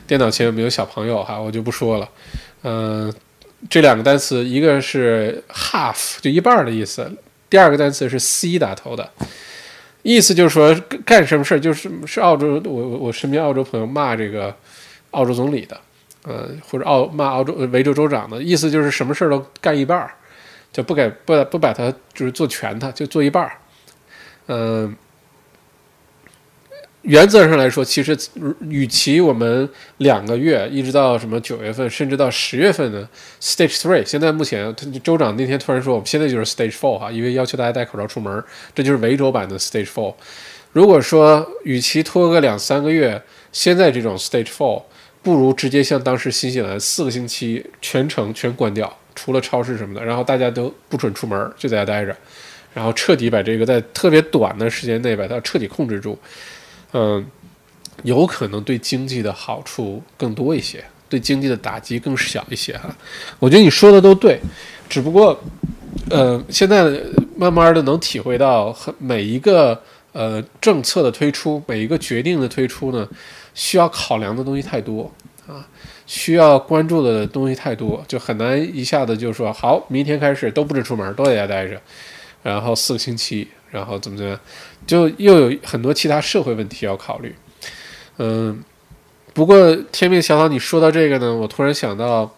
[0.06, 2.08] 电脑前有没有小朋友哈，我就不说了。
[2.62, 3.12] 嗯，
[3.70, 7.10] 这两个单词，一个是 half 就一半的意思，
[7.48, 9.10] 第二个单词是 c 打头的，
[10.02, 10.74] 意思就是说
[11.06, 14.54] 干什么事儿，就是是澳洲我我身边澳洲朋友骂这个
[15.12, 15.80] 澳洲总理的，
[16.24, 20.14] 呃，或者澳骂澳洲维州州长的意思就是什么事儿都干一半儿。
[20.74, 23.52] 就不给不不把它就是做全，它就做一半儿。
[24.48, 24.92] 嗯，
[27.02, 28.18] 原则上来说，其实
[28.68, 33.08] 与其我们两个月一直到什么九月份，甚至到十月份的
[33.40, 38.42] Stage Three，现在目前州长那天突然说，我们现在就是 Stage Four 哈，因为要求大家戴口罩出门，
[38.74, 40.12] 这就是维州版的 Stage Four。
[40.72, 44.82] 如果说与其拖个两三个月，现在这种 Stage Four，
[45.22, 48.98] 不如直接像当时新西兰四个星期全程全关掉。
[49.14, 52.16] 除了超市什么的，然后大家都不准出门，就在家待着，
[52.72, 56.18] 然后彻底把这个在特别短的时间内把它彻底控制住，
[56.92, 57.24] 嗯，
[58.02, 62.94] 有可能对经济的好处更多一些，对经济的打击更小一些哈。
[63.38, 64.40] 我觉得你说的都对，
[64.88, 65.40] 只不过，
[66.10, 67.00] 呃，现在
[67.36, 69.80] 慢慢的能体会到，每一个
[70.12, 73.08] 呃政策的推出，每一个决定的推出呢，
[73.54, 75.10] 需要考量的东西太多
[75.46, 75.66] 啊。
[76.06, 81.80] 需要关注的东西太多，就很难一下子就说好，明天开始都不准出门，都在家待着，
[82.42, 84.40] 然后四个星期，然后怎么怎么样，
[84.86, 87.34] 就又有很多其他社会问题要考虑。
[88.18, 88.62] 嗯，
[89.32, 92.34] 不过天命小草，你说到这个呢，我突然想到，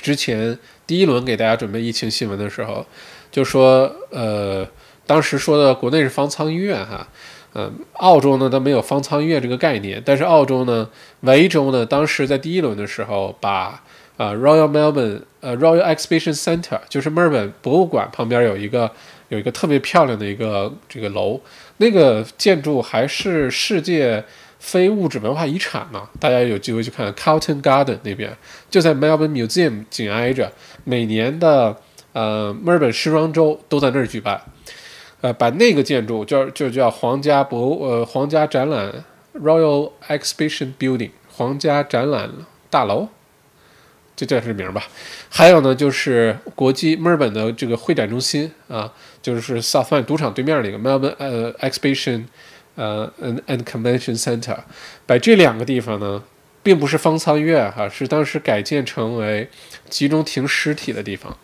[0.00, 2.86] 之前第一轮给大家准备疫情新闻的时候，
[3.30, 4.66] 就说呃，
[5.06, 7.08] 当时说的国内是方舱医院哈。
[7.54, 10.88] 嗯，澳洲呢，它没有方舱医院这个概念，但是澳洲呢，
[11.20, 13.82] 维州呢，当时在第一轮的时候，把
[14.16, 18.90] 啊 Royal Melbourne 呃 Royal Exhibition Center，就是墨尔本博物馆旁边有一个
[19.28, 21.40] 有一个特别漂亮的一个这个楼，
[21.76, 24.24] 那个建筑还是世界
[24.58, 28.34] 非物质文化遗产呢，大家有机会去看 Carlton Garden 那边，
[28.70, 30.50] 就在 Melbourne Museum 紧挨着，
[30.84, 31.76] 每年的
[32.12, 34.40] 呃墨尔本时装周都在那儿举办。
[35.22, 39.04] 呃，把那个建筑叫就叫皇家博呃皇家展览
[39.34, 42.28] Royal Exhibition Building 皇家展览
[42.68, 43.06] 大楼，
[44.16, 44.82] 就叫这名吧。
[45.30, 52.24] 还有呢，就是国际墨尔本的这个会展中心啊，就是 Southland 赌场对面那个 Melbourne 呃 Exhibition
[52.74, 54.58] 呃 and and Convention Center。
[55.06, 56.24] 把这两个地方呢，
[56.64, 59.48] 并不是方舱医院哈，是当时改建成为
[59.88, 61.38] 集中停尸体的地方。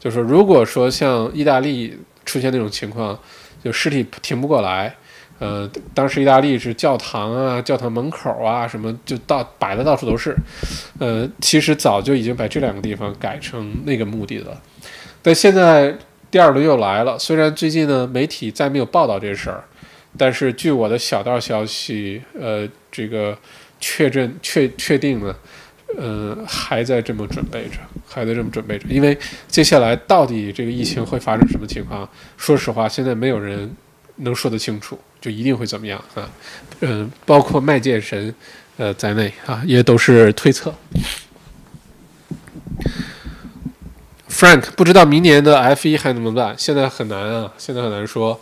[0.00, 1.98] 就是如果说像意大利。
[2.24, 3.18] 出现那种情况，
[3.62, 4.94] 就尸体停不过来，
[5.38, 10.36] 呃，当时意大利是教堂啊，教堂门口啊，什么就到摆的到处都是，
[10.98, 14.60] 呃，其实早就已经把这两个地方改成那个目的了，
[15.22, 15.96] 但现在
[16.30, 19.64] 第二轮又来了，虽然最近呢媒体再没有报道这事儿，
[20.16, 23.36] 但是据我的小道消息，呃，这个
[23.80, 25.36] 确认确确定了。
[25.98, 27.76] 嗯，还在这么准备着，
[28.12, 29.16] 还在这么准备着，因为
[29.48, 32.06] 接下来到底这个疫情会发生什么情况？
[32.36, 33.74] 说实话，现在没有人
[34.16, 36.28] 能说得清楚，就一定会怎么样啊？
[36.80, 38.34] 嗯，包括麦剑神
[38.76, 40.74] 呃在内啊，也都是推测。
[44.28, 46.54] Frank 不知道明年的 F 一还怎么办？
[46.58, 48.38] 现在很难啊，现在很难说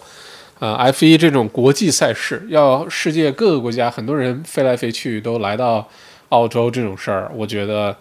[0.59, 0.75] 啊。
[0.75, 5.89] F 一这种国际赛事，要世界各个国家很多人飞来飞去，都来到。
[6.31, 7.97] 澳洲这种事儿，我觉得，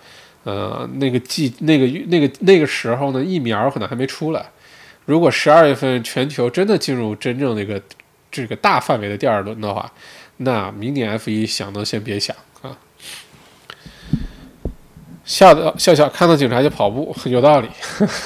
[0.49, 4.43] 呃，那个季那个那个那个时候呢，疫苗可能还没出来。
[5.05, 7.79] 如果十二月份全球真的进入真正那个
[8.31, 9.91] 这个大范围的第二轮的话，
[10.37, 12.75] 那明年 F 一想都先别想啊。
[15.23, 17.67] 笑的笑笑，看到警察就跑步， 有道理。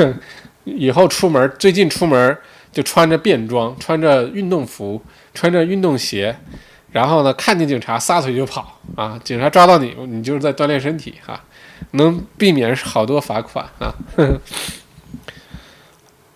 [0.63, 2.38] 以后出门，最近出门
[2.71, 5.01] 就穿着便装，穿着运动服，
[5.34, 6.34] 穿着运动鞋，
[6.91, 9.19] 然后呢，看见警察撒腿就跑啊！
[9.26, 11.43] 警察抓到你，你就是在锻炼身体哈，
[11.91, 13.93] 能避免好多罚款啊。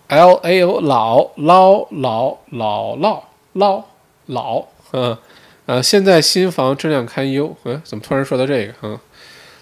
[0.08, 3.84] L A O 老老老老老老
[4.26, 5.18] 老，嗯
[5.66, 8.74] 呃，现在新房质量堪忧，嗯，怎么突然说到这个？
[8.82, 8.98] 嗯。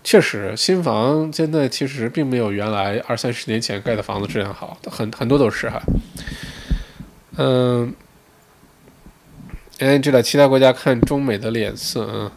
[0.05, 5.83] 确实，新房现在其实并没有原来二三十年前盖的房子质量好，很很多都是哈。
[7.39, 7.93] 嗯，
[9.81, 12.31] 哎，知道其他国家看中美的脸色，嗯，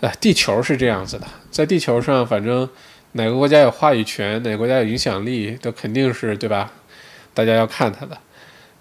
[0.00, 2.68] 呃，地球是这样子的，在地球上，反正
[3.12, 6.72] 哪个国家有话语权，哪个国家有影响力，都肯定是对吧？
[7.34, 8.18] 大家要看它的。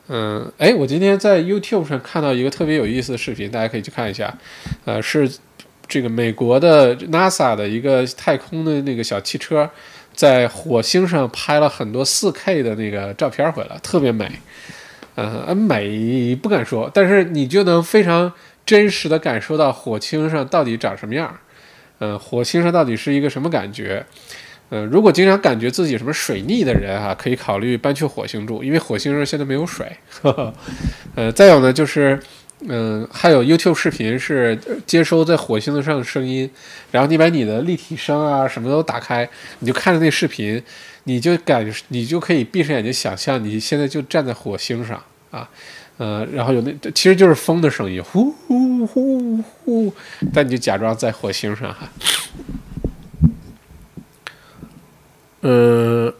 [0.07, 4.35] 嗯，哎，我今天在 YouTube 上看到一个特别有意思的视频，大家可以去看一下，
[4.85, 5.29] 呃，是。
[5.87, 9.69] 这个美国的 NASA 的一个太空的那个小汽车，
[10.15, 14.27] 在火星上拍了很多 4K 的那个照片回来，特别美。
[15.13, 18.33] 呃，美不敢说，但是你就能非常
[18.65, 21.37] 真实的感受到火星上到底长什么样。
[21.99, 24.05] 嗯，火星上到底是一个什么感觉？
[24.69, 29.95] 嗯，如果经常感觉自己什么水逆的人哈，可以考虑搬去火星住，因为火星上现在没有水。
[30.21, 30.53] 呵 呵
[31.15, 32.19] 呃，再有呢就是。
[32.67, 34.57] 嗯，还有 YouTube 视频是
[34.87, 36.49] 接收在火星上的声音，
[36.89, 40.63] 然后你把你的立体声啊什么都打开，你就看着那视频，
[41.03, 45.47] 你就感你就可以闭上眼睛想象你现在就站在火星上啊，
[45.97, 49.93] 呃，然后有那其实就是风的声音，呼呼呼呼，
[50.33, 51.89] 但你就假装在火星上哈。
[55.41, 56.13] 嗯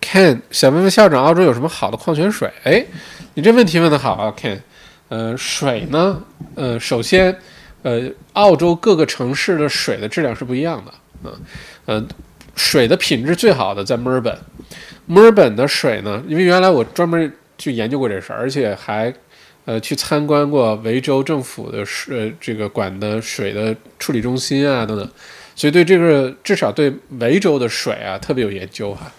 [0.00, 2.50] ，Ken 想问问校长，澳洲有什么好的矿泉水？
[2.64, 2.84] 哎，
[3.34, 4.58] 你这问题问的好啊，Ken。
[5.08, 6.22] 呃，水呢？
[6.54, 7.34] 呃，首先，
[7.82, 10.92] 呃，澳洲各个城市的水的质量是不一样的。
[11.24, 11.38] 嗯，
[11.86, 12.06] 呃，
[12.56, 14.36] 水的品质最好的在墨尔本。
[15.06, 19.12] 墨尔本的水呢，因为原来我专门去研究过这事儿，而且还
[19.66, 25.10] 呃去参观过维州政府的水这个管的水的处理中心啊等等，
[25.54, 29.12] 所以对这个至少对维州的水啊特别有研究哈。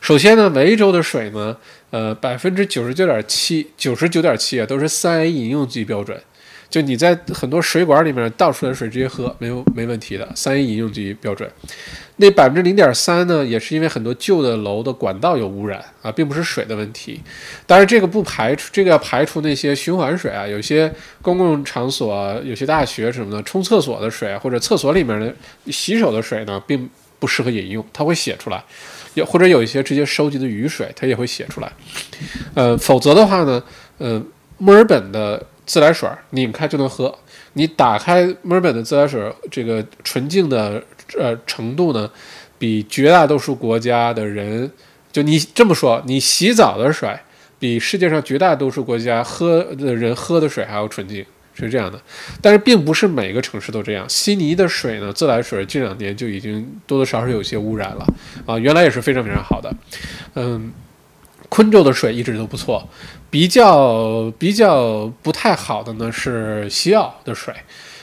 [0.00, 1.56] 首先呢，维州的水呢。
[1.90, 6.22] 呃，百分之九十九点七，九十九点七啊，都是三 A 饮用级标准。
[6.70, 11.50] 就你在很多水管里面倒出来的水直接喝，没有没问题的，三 A 饮用级标准。
[12.16, 17.20] 那百分之零点三呢，也是因为很多旧的楼的管道有污染啊，并不是水的问题。
[17.64, 20.92] 当然，这个不排除，这个要排除那些循环水啊，有些
[21.22, 25.32] 公共场所、有些大学什么的冲厕所的水或者厕所里面的
[25.72, 26.90] 洗手的水呢，并
[27.20, 28.62] 不适合饮用，它会写出来。
[29.14, 31.72] 有或者有一些直接收集的雨水，它也会写出来。
[32.54, 33.62] 呃，否则的话呢，
[33.98, 34.20] 呃，
[34.58, 37.12] 墨尔本的自来水拧开就能喝。
[37.54, 40.82] 你打开墨尔本的自来水，这个纯净的
[41.18, 42.10] 呃程度呢，
[42.58, 44.70] 比绝大多数国家的人，
[45.10, 47.18] 就你这么说，你洗澡的水
[47.58, 51.24] 比世界上绝大多数国家喝的人喝的水还要纯净。
[51.60, 52.00] 是这样的，
[52.40, 54.08] 但是并不是每个城市都这样。
[54.08, 58.06] 悉尼的水呢，自来水近两年就已经多多少少有些污染了
[58.46, 59.74] 啊，原来也是非常非常好的。
[60.36, 60.72] 嗯，
[61.48, 62.86] 昆州的水一直都不错，
[63.30, 67.54] 比较比较不太好的呢是西澳的水。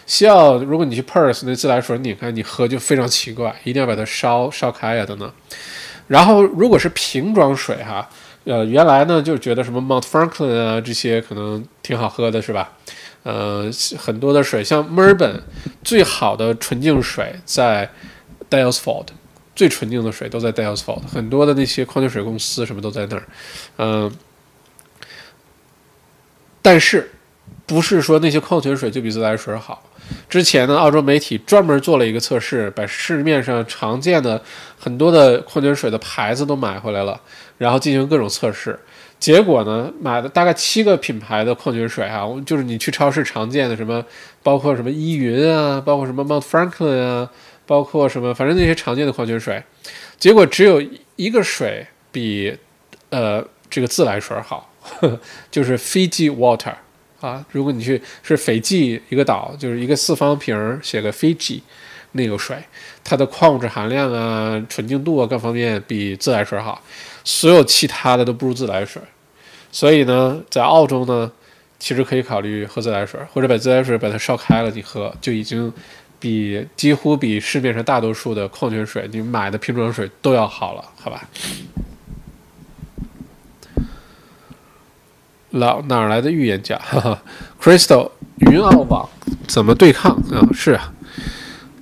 [0.06, 5.32] 西澳，如果你去 Perth 那自来水拧开你喝就非常奇怪，一定要把它烧烧开呀等等。
[6.08, 8.08] 然后如果是瓶装水哈，
[8.44, 12.74] 呃，原来呢就觉得什么 Mount Franklin 啊这些可能挺好喝的是吧？
[13.24, 13.68] 呃，
[13.98, 15.42] 很多的水，像墨尔本
[15.84, 17.90] 最好的纯净水在
[18.52, 19.08] Dalesford，
[19.56, 23.24] 最纯净的水都在 Dalesford，很多的那些矿泉水公司什么都在那儿。
[23.78, 24.12] 嗯，
[26.62, 27.12] 但是
[27.66, 29.82] 不是说那些矿泉水就比自来水好？
[30.30, 34.40] 之前呢，澳洲媒体专门做了一个测试，把市面上常见的
[34.78, 37.20] 很多的矿泉水的牌子都买回来了，
[37.58, 38.80] 然后进行各种测试。
[39.18, 44.06] 结果呢，买了大概七个品牌的矿泉水啊，就是你去超市常见的什么，
[44.44, 47.32] 包括什么依云啊，包括什么 Mount Franklin 啊，
[47.66, 49.64] 包括什么，反正那些常见的矿泉水，
[50.18, 50.84] 结果只有
[51.16, 52.56] 一个水比
[53.10, 54.72] 呃这个自来水好，
[55.50, 56.74] 就是 Fiji Water
[57.22, 61.62] 啊，如果你去是斐济一个岛，就是一个四方瓶写个 Fiji
[62.12, 62.58] 那个水，
[63.04, 66.82] 它的矿物质含量啊、纯净度啊各方面比自来水好。
[67.24, 69.02] 所有其他的都不如自来水，
[69.72, 71.32] 所以呢，在澳洲呢，
[71.80, 75.74] 其实可以考虑喝自来水，或者把自来水把它烧开了你喝，就已经
[76.20, 81.28] 比几乎比市面上大多数的矿泉水，你买的瓶装水都要好了，好吧？
[85.52, 86.78] 老哪儿来的预言家？
[86.80, 87.24] 哈哈
[87.62, 89.10] ，Crystal 云澳网
[89.48, 90.44] 怎么对抗啊？
[90.54, 90.94] 是啊，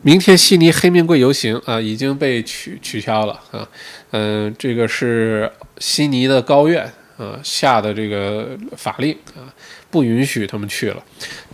[0.03, 3.67] 明天悉尼黑面贵游行啊已经被取取消了啊。
[4.11, 9.49] 嗯，这个是悉尼的高院啊下的这个法令啊，
[9.93, 11.03] 不允许他们去了。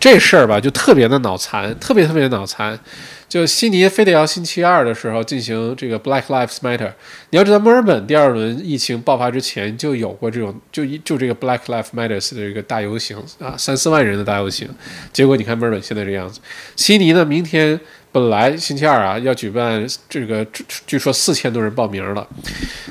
[0.00, 2.80] 这事儿吧，就特别的脑残，特别特别的脑残。
[3.28, 6.90] 就悉尼非得要星期二的时候进行这个 Black Lives Matter。
[7.28, 14.68] 你要知道，墨尔本第二轮疫情爆发之前就有过这种，就一就这个 Black Lives Matters 的一个大游行啊，三四万人的大游行。
[15.12, 16.40] 结果你看墨尔本现在这样子。
[16.74, 17.78] 悉尼呢，明天
[18.10, 20.44] 本来星期二啊要举办这个，
[20.84, 22.26] 据说四千多人报名了，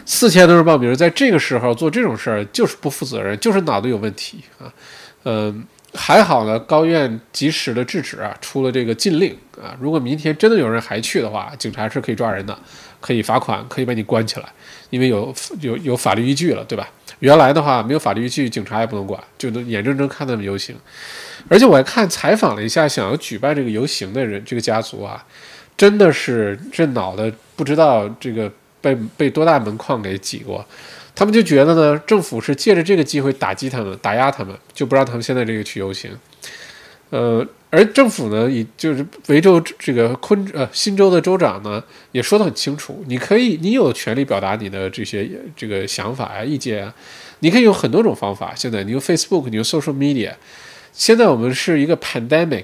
[0.05, 4.71] 四千多人报名，在这个时候做这种事儿就是不负责任，就是脑子有问题啊，
[5.23, 5.65] 嗯。
[5.95, 9.75] 还好呢，高院及时的制止啊，出了这个禁令啊。
[9.81, 12.55] 如果明天真的有人还去的话，警察是可以抓人的，
[13.01, 14.45] 可以罚款，可以把你关起来，
[14.91, 16.87] 因为有有有法律依据了，对吧？
[17.21, 20.75] 原来的话没有法律依据，警察也不能管，就能眼睁睁看他们游行。
[21.47, 25.25] 而且我还看采访了一下想要举办这个游行的人，这个家族啊，
[25.75, 30.63] 真的是这脑袋不知道这个被被多大门框给挤过。
[31.19, 36.09] 他们就觉得呢，政府是借着这个机会打击他们、打压他们，就不让他们现在这个去游行。
[37.09, 46.95] 呃，而政府呢，也就是维州这个昆呃新州的州长呢，也说得很清楚，你可以，你有权利表达你的这些这个想法啊、意见啊，
[47.39, 48.53] 你可以有很多种方法。
[48.55, 50.31] 现在你用 Facebook，你用 Social Media。
[50.93, 52.63] 现在我们是一个 Pandemic，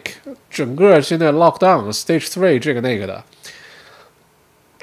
[0.50, 3.22] 整个现在 Lockdown Stage Three 这个那个的。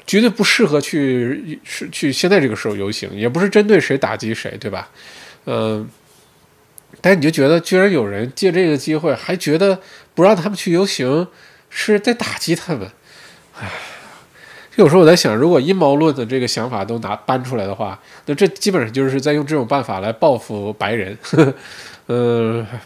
[0.05, 4.89] 绝对不适合去是去现在这个时候游行，也不是针对谁打击谁，对吧？
[5.45, 5.89] 嗯，
[7.01, 9.79] 但你就觉得居然有人借这个机会，还觉得
[10.13, 11.27] 不让他们去游行
[11.69, 12.89] 是在打击他们。
[13.59, 13.69] 唉，
[14.75, 21.17] 有时候我在想，如果阴谋论的这个想法都拿搬出来的话，那这基本上就是在用这种办法来报复白人。
[22.07, 22.65] 嗯。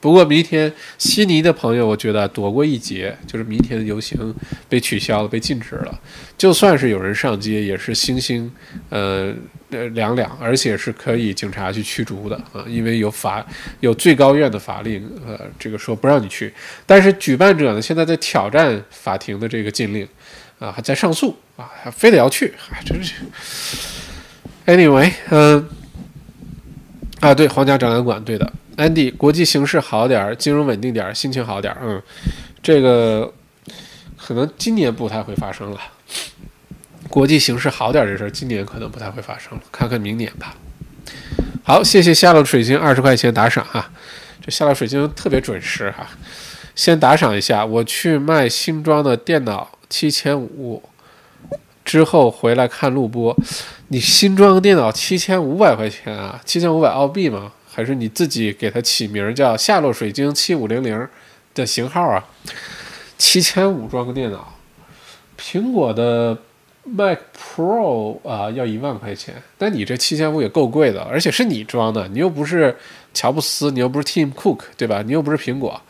[0.00, 4.34] 不过明天悉尼的朋友，我觉得躲过一劫，就是明天的游行
[4.68, 6.00] 被取消了，被禁止了。
[6.36, 8.50] 就算是有人上街，也是星星，
[8.90, 9.34] 呃
[9.70, 13.44] 呃两两，而且是可以警察去驱逐的啊，因为有法
[13.80, 16.52] 有最高院的法令，呃，这个说不让你去。
[16.86, 20.06] 但是举办者呢，现在在挑战法庭的这个禁令，
[20.60, 23.14] 啊，还在上诉啊，还非得要去，还真是。
[24.64, 25.68] Anyway，嗯，
[27.18, 28.52] 啊，对，皇家展览馆，对的。
[28.78, 31.80] Andy，国际形势好点儿，金融稳定点儿，心情好点儿。
[31.82, 32.00] 嗯，
[32.62, 33.34] 这个
[34.16, 35.80] 可能今年不太会发生了。
[37.08, 40.54] 国际形势好点儿这事儿，今年可能不太会发生了，看看明年吧。
[41.64, 43.90] 好，谢谢夏洛水晶二十块钱打赏哈，
[44.40, 46.06] 这夏洛水晶特别准时哈。
[46.76, 50.80] 先打赏一下，我去卖新装的电脑七千五，
[51.84, 53.36] 之后回来看录播。
[53.88, 56.40] 你新装电脑七千五百块钱啊？
[56.44, 57.50] 七千五百澳币吗？
[57.78, 61.08] 还是你自己给它起名叫夏洛水晶七五零零
[61.54, 62.24] 的型号啊？
[63.16, 64.52] 七千五装个电脑，
[65.38, 66.36] 苹果的
[66.82, 72.76] Mac Pro 啊要一万块钱，但你这七千五也够贵的，而且是你装的，你又不是
[73.14, 75.02] 乔布斯，你又不是 Tim Cook，对吧？
[75.06, 75.80] 你又不是苹果，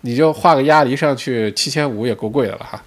[0.00, 2.82] 你就画个鸭梨上去，七千五也够贵的了哈。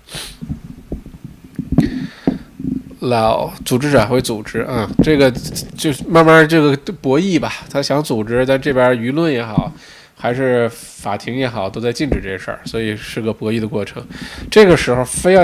[3.00, 5.30] 老组织者会组织，嗯，这个
[5.78, 7.54] 就慢慢这个博弈吧。
[7.70, 9.72] 他想组织，但这边舆论也好，
[10.16, 14.04] 还是法庭也好，都在禁止这事儿，所以是个博弈的过程。
[14.50, 15.42] 这个时候非要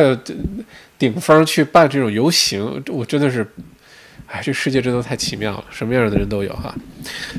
[0.97, 3.45] 顶峰去办这种游行，我真的是，
[4.25, 6.73] 哎，这世界真的太奇妙了，什么样的人都有哈。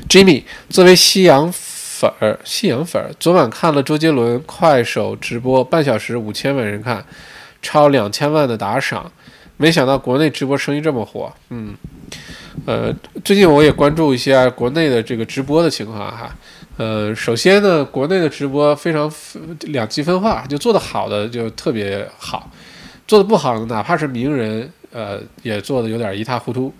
[0.07, 7.05] Jimmy 作为西洋粉儿，西洋粉儿，昨晚看了周杰伦快手直播，半小时五千万人看，
[7.61, 9.11] 超两千万的打赏。
[9.57, 11.75] 没想到国内直播生意这么火，嗯，
[12.65, 12.93] 呃，
[13.23, 16.35] 最近我也关注一下国内的这个直播的情况哈，
[16.77, 19.11] 呃，首先呢，国内的直播非常
[19.61, 22.51] 两极分化，就做得好的就特别好，
[23.07, 26.73] 做得不好的哪怕是名人，呃，也做得有点一塌糊涂。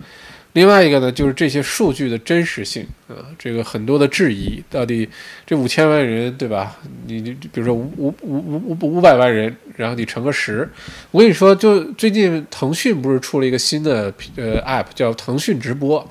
[0.56, 5.06] 另外一个呢，就是这些数据的真实性啊，这个很多的质疑，到底
[5.44, 6.74] 这五千万人对吧？
[7.06, 10.66] 你你比如说五五五五五五百万人，然后你乘个十，
[11.10, 16.08] 我跟你说，就最近腾讯不是出了一个新的呃 app 叫腾讯直播，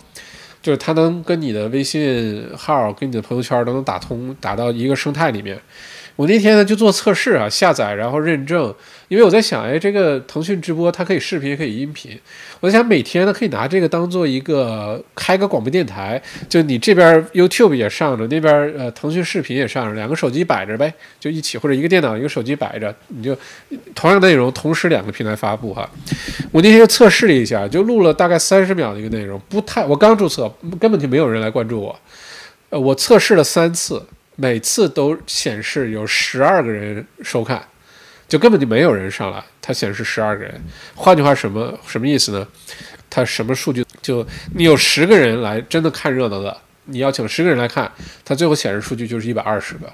[0.62, 5.60] 就是它能跟你的微信号、跟你的朋友圈都能打通，打到一个生态里面。
[6.16, 8.74] 我那天呢就做测试啊，下载然后认证，
[9.08, 12.20] 因为我在想，哎，这个腾讯直播它可以视频也可以音频，
[12.60, 23.38] 我在想每天呢可以拿这个当做一个开个广播电台，就你这边 YouTube 也上着，那边呃腾讯视频也上着，两个手机摆着呗，就一起或者一个电脑一个手机摆着，你就
[23.94, 25.90] 同样的内容同时两个平台发布哈。
[26.52, 32.00] 我那天就测试了一下，就录了大概三十秒的一个内容，不太，我刚注册，根本就没有人来关注我，
[32.70, 34.02] 呃，我测试了三次。
[34.38, 37.66] 每次都显示有十二个人收看，
[38.28, 40.60] 就根本就没有人上来，它显示十二个人。
[40.96, 42.48] 换句话，什么什么意思呢？
[43.10, 43.86] 它什么数据？
[44.02, 46.56] 就你有十个人来真的看热闹的，
[46.86, 47.92] 你邀请十个人来看，
[48.24, 49.88] 它最后显示数据就是一百二十个。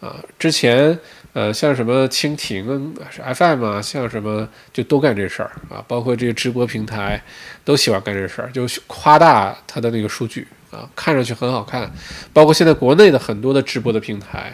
[0.00, 0.98] 啊，之前
[1.32, 7.22] 呃像什么蜻蜓是 FM 啊，像什么就都干这事儿啊，包括这些直播平台
[7.64, 10.46] 都喜欢干这事儿，就夸大它的那个数据。
[10.70, 11.88] 啊，看上去很好看，
[12.32, 14.52] 包括现在国内的很多的直播的平台，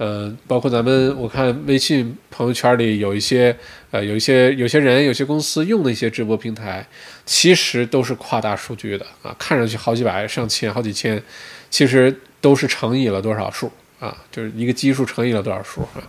[0.00, 3.54] 呃，包括咱们我看微信朋友圈里有一些，
[3.90, 6.86] 呃，有一些有些人有些公司用的一些直播平台，
[7.26, 11.22] 其实都是夸大数据的啊，看上去好几百、上千、好几千，
[11.68, 16.00] 其实都是乘以了多少数啊，就是一个基数乘以了多少数啊。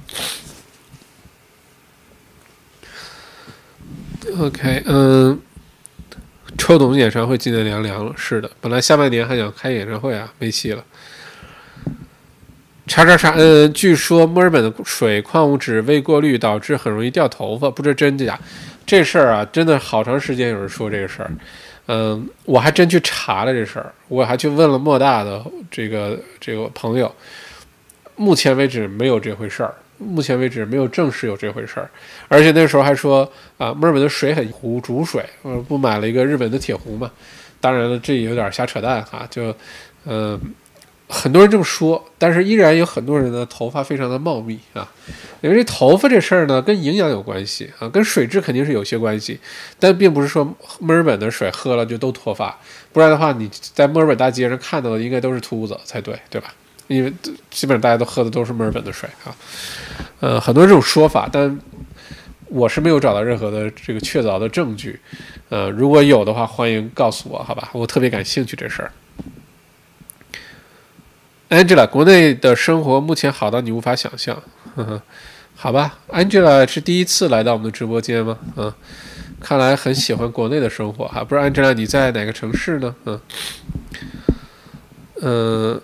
[4.39, 5.38] OK，嗯。
[6.58, 10.84] 周董演唱会今年凉凉了，是的，本来下半年还想开演唱会啊，没戏了。
[12.88, 18.40] 查查查，嗯，据说墨尔本的水矿物质未过滤导致很容易掉头发，不知真假。
[18.86, 21.32] 这事儿啊，真的好长时间有人说这个事儿，
[21.88, 27.14] 嗯，我还真去查了这事儿，我还去问了莫大的这个这个朋友，
[28.16, 29.74] 目前为止没有这回事儿。
[30.04, 31.88] 目前为止没有证实有这回事儿，
[32.28, 33.22] 而且那时候还说
[33.60, 37.12] 啊，墨尔本的水很湖煮水，呃，不买了一个日本的铁壶嘛？
[37.60, 39.56] 当然了，这有点瞎扯淡哈，就，
[40.06, 40.42] 嗯，
[41.12, 44.89] 很多人这么说，但是依然有很多人的头发非常的茂密啊，
[45.41, 49.38] 因为这头发这事儿呢，跟营养有关系啊，跟水质肯定是有些关系，
[49.78, 52.57] 但并不是说墨尔本的水喝了就都脱发，
[52.93, 56.53] 不然的话，你在墨尔本大街上看到的应该都是秃子才对，对吧？
[56.88, 57.14] 因为
[57.49, 59.36] 基本上大家都喝的都是墨尔本的水啊，
[60.22, 61.59] 呃，很多这种说法，但
[62.47, 64.99] 我是没有找到任何的这个确凿的证据，
[65.49, 67.70] 呃，如果有的话，欢迎告诉我，好吧？
[67.74, 68.91] 我特别感兴趣这事儿。
[71.52, 74.41] Angela，国内的生活目前好到你无法想象，
[74.74, 75.02] 呵呵，
[75.54, 78.39] 好吧？Angela 是第一次来到我们的直播间吗？
[78.56, 78.74] 嗯，
[79.41, 81.26] 看来很喜欢国内的生活哈。
[81.26, 82.95] 不知道 Angela 你在哪个城市呢？
[83.06, 83.22] 嗯，
[85.22, 85.82] 嗯。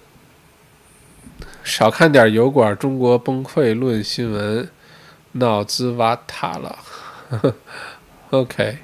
[1.65, 4.69] 少看点油管，中国崩溃论新闻，
[5.33, 6.79] 脑子瓦塔了。
[8.31, 8.77] OK，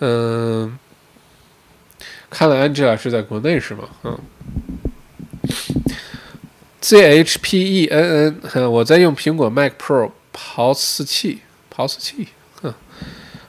[0.00, 0.76] 嗯，
[2.28, 3.84] 看来 Angela 是在国内是吗？
[4.02, 4.18] 嗯
[6.82, 11.40] ，ZHPENN，我在用苹果 Mac Pro 刨丝器，
[11.74, 12.28] 刨丝器，
[12.62, 12.74] 哼，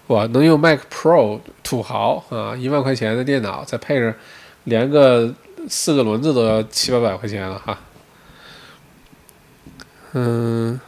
[0.08, 4.14] 我能用 Mac Pro 土豪啊，一万块钱的电脑，再配上
[4.66, 5.34] 连个
[5.70, 7.80] 四个轮子都要七八百块钱了哈。
[10.14, 10.80] 嗯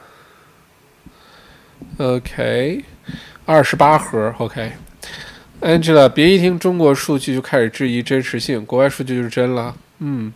[1.97, 2.83] ，OK，
[3.45, 9.75] 二十八盒，OK，Angela，别一听中国数据就开始质疑真实性，国外数据就是真了。
[9.99, 10.33] 嗯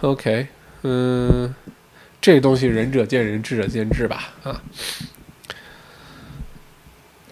[0.00, 0.46] ，OK，
[0.82, 1.54] 嗯，
[2.20, 4.30] 这东西仁者见仁，智者见智吧。
[4.42, 4.62] 啊，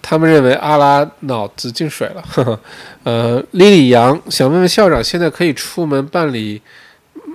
[0.02, 2.22] 他们认为阿拉脑子进水了。
[2.22, 2.60] 呵呵，
[3.04, 6.60] 呃，李李阳想问问校长，现在可以出门办理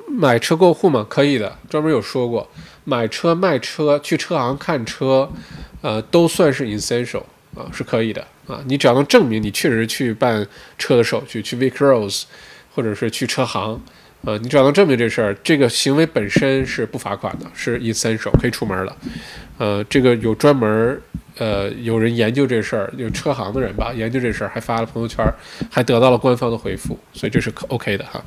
[0.08, 1.06] 买车过户吗？
[1.10, 2.50] 可以的，专门有说过。
[2.86, 5.32] 买车、卖车、去车行看车，
[5.82, 7.24] 呃，都算是 essential
[7.56, 8.62] 啊，是可以的啊。
[8.66, 10.46] 你只要能证明你确实去办
[10.78, 12.24] 车的手续，去 Vicrose，
[12.76, 13.82] 或者是去车行，
[14.26, 18.98] 呃，你只要能证明这事儿，这个行为本身是不罚款的，是 essential 可以出门了。
[19.58, 21.02] 呃，这个有专门儿
[21.38, 25.26] 呃有人研究这事儿，有车行的人吧研究这事儿，还发了朋友圈，
[25.70, 28.24] 还得到了官方的回复，所以这是可 OK 的哈。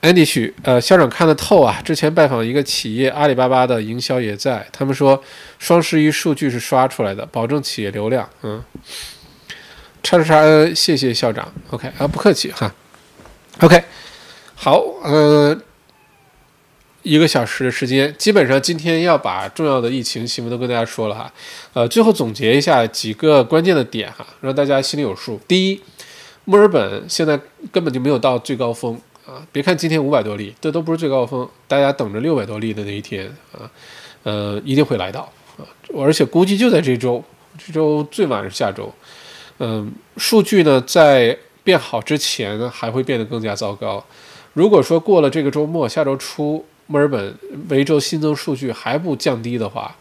[0.00, 1.82] Andy 许，呃，校长看得透啊！
[1.84, 5.20] 之前拜访一个企业，阿里巴巴的营销也在，他们说
[5.58, 8.28] 双十一数据是刷出来的，保证企业流量。
[8.42, 8.62] 嗯，
[10.02, 11.52] 叉叉叉，谢谢校长。
[11.70, 12.72] OK 啊，不客气哈。
[13.58, 13.82] OK，
[14.60, 15.56] 好，呃，
[17.04, 21.32] 一个小时的时间，基本上今天要把重要的疫情新闻都跟大家说了哈。
[21.74, 25.40] 呃，最后总结一下几个关键的点哈，让大家心里有数。
[25.46, 25.80] 第一，
[26.44, 27.38] 墨尔本现在
[27.70, 29.00] 根本就没有到最高峰。
[29.24, 33.70] 啊，别看今天五百多例，这都不是最高峰，大家等着六百多例的那一天啊，
[34.24, 35.20] 呃，一定会来到
[35.56, 35.62] 啊，
[35.96, 37.22] 而且估计就在这周，
[37.56, 38.92] 这周最晚是下周，
[39.58, 44.04] 嗯，数据呢在变好之前呢，还会变得更加糟糕。
[44.58, 47.32] 如果说过了这个周末，下周初墨尔本
[47.68, 49.94] 维州新增数据还不降低的话，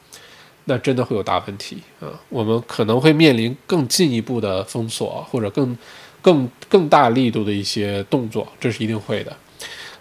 [0.65, 2.09] 那真的会有大问题啊！
[2.29, 5.77] 我们可能会面临更进一步的封锁，或者更、
[6.23, 9.31] 更、更大力度的一些动作，这是一定会的。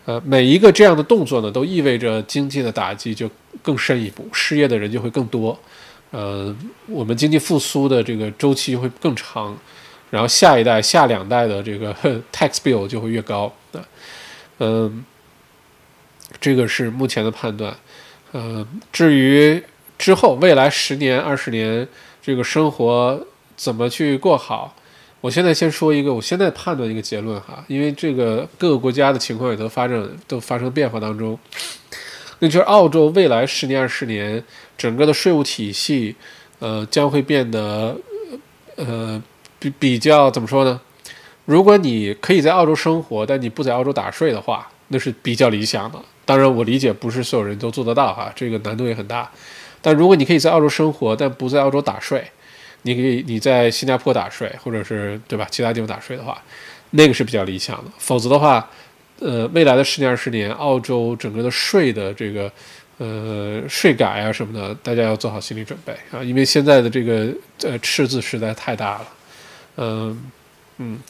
[0.07, 3.29] 呃，每一个这样的动作呢，都意味着经济的打击就
[3.61, 5.55] 更深一步，失业的人就会更多。
[6.13, 9.55] 呃，我们经济复苏的这个周期会更长，
[10.09, 11.95] 然后下一代、下两代的这个
[12.33, 13.85] tax bill 就会越高啊。
[14.59, 15.05] 嗯，
[16.41, 17.77] 这个是目前的判断。
[18.33, 19.63] 呃，至于。
[19.99, 21.89] 之后，未来十年、二十年，
[22.21, 23.27] 这个生活
[23.57, 24.77] 怎么去过好？
[25.23, 31.39] 我现在先说一个，我现在判断一个结论哈，因为这个各个国家的情况也都发生都发生变化当中，
[32.41, 34.45] 那就是澳洲未来十年、二十年，
[34.77, 36.15] 整个的税务体系，
[36.59, 37.97] 呃，将会变得，
[38.77, 39.23] 呃，
[39.59, 40.79] 比比较怎么说呢？
[41.47, 45.99] 如果你可以在澳洲生活，但你不在澳洲打税的话，那是比较理想的。
[46.25, 49.31] 当然，我理解不是所有人都做得到哈，这个难度也很大。
[49.81, 52.25] 但如果你可以在澳洲生活，但不在澳洲打税，
[52.83, 55.47] 你可以你在新加坡打税，或者是对吧？
[55.49, 56.43] 其他地方打税的话，
[56.91, 57.91] 那个是比较理想的。
[57.99, 58.69] 否则的话，
[59.21, 62.51] 呃，未来的十年二十年，澳洲整个的税的这个
[62.99, 67.29] 呃税改啊什么的，大家要做好心理准备啊，因为现在的这个
[67.63, 69.09] 呃赤字实在太大了。
[69.77, 70.31] 嗯
[70.79, 71.01] 嗯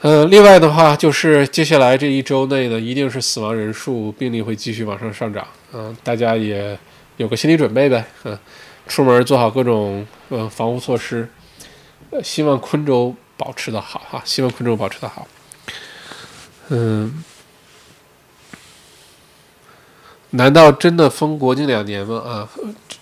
[0.00, 5.46] 呃，另外的话，就是接下来这一周内呢，一定是死亡人数、病例会继续往上上涨。
[5.72, 6.78] 嗯，大家也。
[7.18, 8.36] 有个心理准备呗，嗯，
[8.88, 11.28] 出门做好各种呃防护措施，
[12.10, 15.28] 呃，希望昆州保持的好哈，希望昆州保持的好，
[16.70, 17.22] 嗯，
[20.30, 22.16] 难道真的封国境两年吗？
[22.26, 22.48] 啊，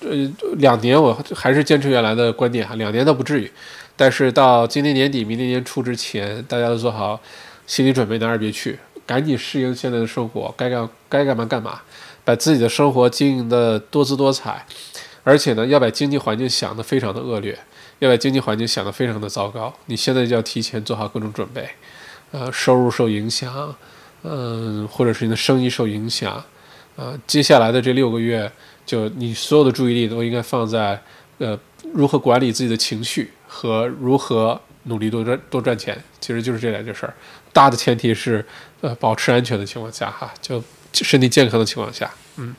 [0.01, 3.51] 呃，两年我还是坚持原来的观点哈，两年倒不至于，
[4.01, 7.21] 但是到今年年底、明年年初之前，大家都做好
[7.67, 11.83] 心理准备，哪儿也别去，赶紧适应现在的生活，该干该干嘛干嘛。
[12.25, 14.65] 把自己的生活经营的多姿多彩，
[15.23, 17.59] 而且呢，要把经济环境想得非常的恶劣，
[17.99, 19.71] 要把经济环境想得非常的糟糕。
[19.85, 21.69] 你现在就要提前做好各种准备，
[22.31, 23.77] 呃，收入受影响，
[24.23, 26.43] 嗯，或者是你的生意受影响，
[26.97, 28.51] 呃，接下来的这六个月，
[28.87, 31.03] 就你所有的注意力都应该放在，
[31.37, 31.59] 呃，
[31.93, 37.13] 如何管理自己的情绪和如何努力多赚多赚钱，其实就是这两件事儿。
[37.53, 38.47] 大的前提是，
[38.81, 40.63] 呃，保持安全的情况下，哈，就。
[40.93, 42.57] 身体健康的情况下，嗯，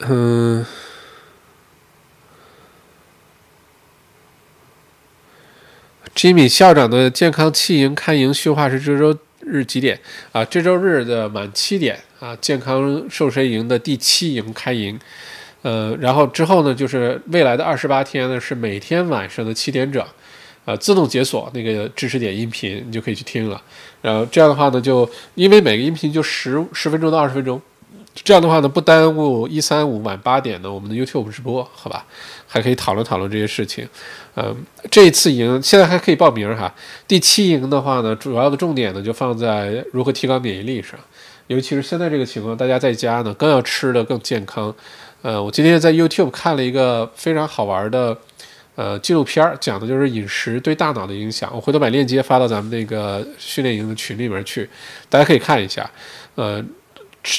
[0.00, 0.66] 嗯
[6.14, 9.98] ，Jimmy 校长的健康弃营开营训话是这周日几点
[10.32, 10.44] 啊？
[10.44, 15.00] 这周日的晚七点啊，健康瘦身营的第七营开营，
[15.62, 20.04] 呃，然后之后呢，就是未来的二十八天呢，是每天晚上的七点整。
[20.64, 23.58] 呃，自动解锁那个知识点音频，你就可以去听了。
[24.02, 27.58] 然后这样的话呢，就因为每个音频就十十分钟到二十分钟，
[28.14, 32.04] 这样的话呢，不耽误一三五晚八点的我们的 YouTube 直播，好吧？
[32.46, 33.88] 还可以讨论讨论这些事情。
[34.36, 34.54] 嗯，
[34.90, 36.70] 这一次营现在还可以报名哈。
[37.06, 41.00] 第七营的话呢，主要的重点呢就放在如何提高免疫力上，
[41.46, 44.74] 尤其是现在这个情况，大家在家呢更要吃的更健康。
[45.22, 48.16] 呃，我今天在 YouTube 看了一个非常好玩的。
[48.76, 51.50] 呃，纪录片讲的就是饮食对大脑的影响。
[51.52, 54.70] 我回头把链接发到咱们那个训练营的群里面去，
[55.08, 55.90] 大家可以看一下。
[56.36, 56.64] 呃，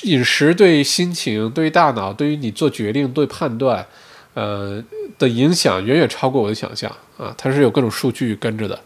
[0.03, 3.85] 饮食对心情、对大脑、对于你做决定、对判断，
[4.33, 4.83] 呃
[5.17, 7.33] 的影响远远超过我的想象啊！
[7.37, 8.77] 它是有各种数据跟着的。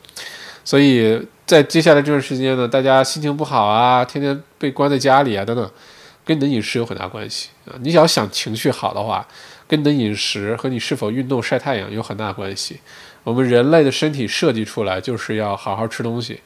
[0.63, 5.67] 所以在接下来这段时间呢，大家心情不好啊，天天被关在家里啊等等，
[6.25, 7.75] 跟你的饮食有很大关系啊。
[7.81, 9.27] 你要想情绪好的话。
[9.65, 12.79] 跟你的饮食和你是否运动、晒太阳有很大关系。
[13.23, 16.39] 我们人类的身体设计出来就是要好好吃东西，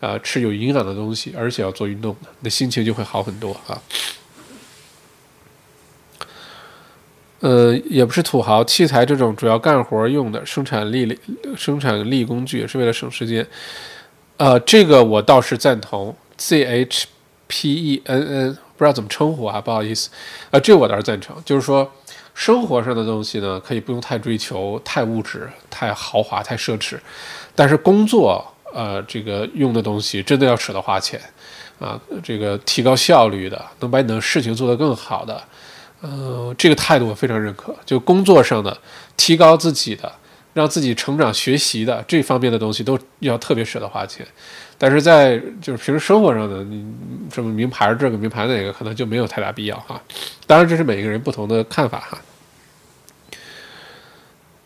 [0.00, 3.80] 啊，吃有营养的东西，而且要做运动的，那心情就会好很多啊。
[7.40, 11.18] 呃，也不是土豪，器材这种主要干活用的生产力、
[11.56, 13.46] 生产力工具是为了省时间。
[14.36, 16.14] 呃，这个我倒是赞同。
[16.36, 17.06] C H
[17.46, 20.10] P E N N 不知道怎么称呼啊，不好意思。
[20.50, 21.90] 啊，这我倒是赞成，就是说。
[22.36, 26.98] 生活上的东西呢，可以不用太追求、太物质、太豪华、太奢侈，
[27.54, 28.44] 但是工作，
[28.74, 31.20] 呃，这个用的东西真的要舍得花钱，
[31.78, 35.40] 啊，这个提高效率的，能把你的事情做得更好的，
[36.00, 37.72] 呃，这个态度我非常认可。
[37.86, 38.76] 就工作上的
[39.16, 40.12] 提高自己的，
[40.54, 44.26] 让自己成长学习的这方面的东西，都要特别舍得花钱。
[44.86, 46.84] 但是在就是平时生活上的，你
[47.32, 49.98] 什么名牌这个名牌那个，可能就没有太大必要哈。
[50.46, 52.18] 当然，这是每个人不同的看法哈。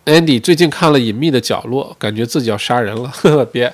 [0.07, 3.09] Andy 最近看了《隐秘的角落》，感觉自己要杀人了。
[3.15, 3.73] 呵呵，别，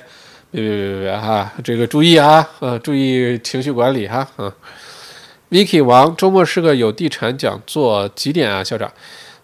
[0.51, 4.53] 别别别别别哈，这个注意啊，呃，注意情绪管理哈，嗯。
[5.49, 8.91] Vicky 王，周末是个有地产讲座，几点啊，校长？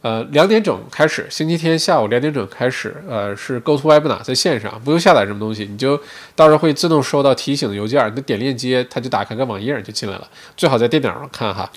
[0.02, 2.96] 呃，两点整开始，星期天下午两点整开始。
[3.08, 5.96] 呃，是 Go to Webinar 在线上，不用下载什么东西，你就
[6.36, 10.28] 到时候会自动收到提醒的邮件，你点链接，它就打开个网页就进来了。
[10.58, 11.72] 最好在电脑上看哈。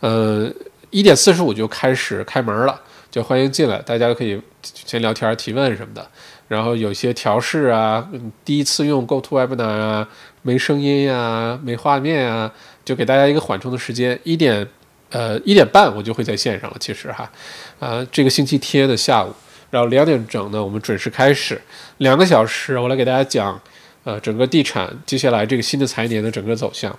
[0.00, 0.50] 呃，
[0.88, 6.08] 一点四十五就开始开门了，就欢迎进来，大家可以先聊天提问什么的。
[6.48, 8.08] 然后有些调试啊，
[8.46, 10.08] 第一次用 Go to Webinar 啊，
[10.40, 12.50] 没声音呀，没画面啊，
[12.82, 14.66] 就给大家一个缓冲的时间，一点。
[15.10, 16.76] 呃，一点半我就会在线上了。
[16.78, 17.30] 其实哈，
[17.78, 19.32] 啊，这个星期天的下午，
[19.70, 21.60] 然后两点整呢，我们准时开始，
[21.98, 23.60] 两个小时，我来给大家讲，
[24.04, 26.96] 呃，整个地产接下来这个新的财年的整个走向，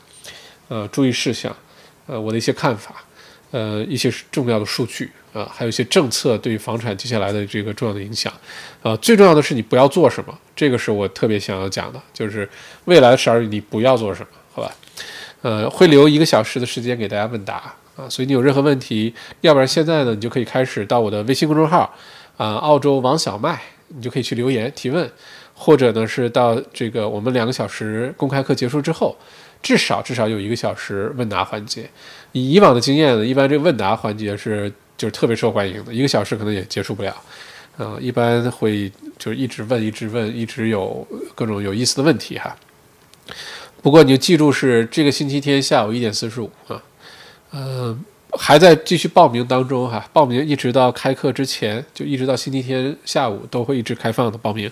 [0.69, 1.55] 呃，注意事项，
[2.07, 2.95] 呃，我的一些看法，
[3.51, 8.33] 呃，一些重要的数据啊，还有一些政策对于房产接下来的这个重要的影响，
[8.81, 12.49] 啊，最重要的是你不要做什么，这个是我特别想要讲的，就是
[12.85, 14.71] 未来的十二月你不要做什么，好吧？
[15.41, 17.75] 呃，会留一个小时的时间给大家问答。
[17.99, 21.93] 啊，所以你有任何问题，要不然现在呢，你就可以开始到我的微信公众号，
[22.37, 25.09] 啊，澳洲王小麦，你就可以去留言提问，
[25.53, 29.17] 或者呢是到这个我们两个小时公开课结束之后，
[29.61, 31.89] 至少至少有一个小时问答环节。
[32.31, 37.13] 以以往的经验呢，一般这个问答环节是就是特别受欢迎的，一个小时可能也结束不了，
[37.77, 42.55] 啊，一般会就是一直问，一直问，一直有各种有意思的问题哈。
[43.81, 46.81] 不过你就记住是这个星期天下午一点四十五啊。
[47.51, 47.97] 呃，
[48.33, 54.71] 还在继续报名当中哈，报名一直到开课之前，就一直到星期天下午都会一直开放的报名。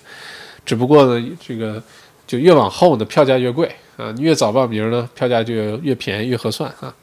[0.65, 1.81] 只不过呢，这个
[2.27, 4.11] 就越往后呢，票价越贵啊。
[4.11, 6.93] 你越早报名呢，票价就越便宜越合算啊。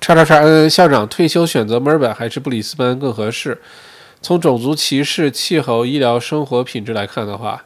[0.00, 3.60] 叉叉叉嗯，校长退休选择墨尔本还是布里斯班更合适？
[4.22, 7.64] 从种族歧视、气候、医疗、生活品质来看的话。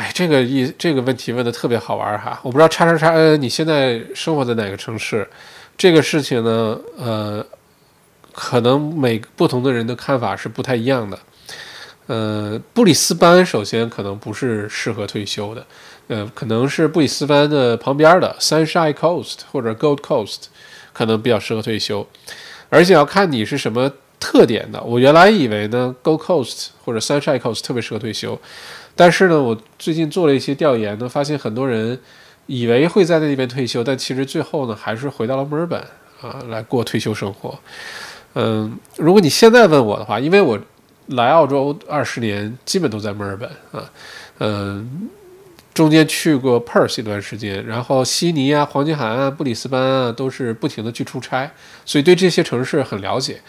[0.00, 2.40] 哎，这个一这个问题问的特别好玩儿哈！
[2.42, 5.28] 我不知道叉叉叉 N 你现在生活在哪个城市？
[5.76, 7.44] 这个事情呢，呃，
[8.32, 11.18] 可能每不同的人的看法是不太一样的。
[12.06, 15.66] 呃，布里斯班首先可能不是适合退休的，
[16.08, 20.44] 呃，可能是布里斯班的旁边的 Sunshine Coast 或者 Gold Coast
[20.94, 22.08] 可能比较适合退休，
[22.70, 24.82] 而且要看你是什么特点的。
[24.82, 28.40] 我原来以为呢，Gold Coast 或者 Sunshine Coast 特别适合退休。
[29.00, 31.98] 但是呢，我最近做了一些调研呢，发现很多人
[32.44, 35.80] 以为会在那边退休，但其实最后呢，还是回到了墨尔本
[36.20, 37.58] 啊，来过退休生活。
[38.34, 40.60] 嗯，如果你现在问我的话，因为我
[41.06, 43.90] 来澳洲二十年，基本都在墨尔本啊，
[44.40, 45.08] 嗯。
[45.72, 51.48] 中间去过 Perth 一段时间，然后悉尼啊、黄金海岸、布里斯班啊，都是不停的去出差，
[51.86, 53.40] 所以对这些城市很了解。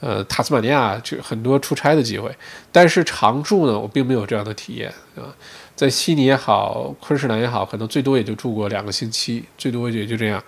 [0.00, 2.30] 呃，塔斯马尼亚就很多出差的机会，
[2.70, 5.34] 但是常住呢，我并没有这样的体验啊。
[5.74, 10.42] 在悉尼也好，昆士兰也好，可能最多也就住过两个星期，最多也就这样。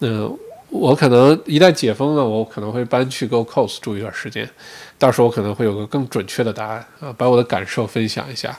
[0.00, 0.38] 嗯。
[0.70, 4.46] 我可能一旦解封了，我可能会搬去 Go Coast 住一段时间，
[4.98, 8.54] 到时候我可能会有个更准确的答案啊，把我的感受分享一下。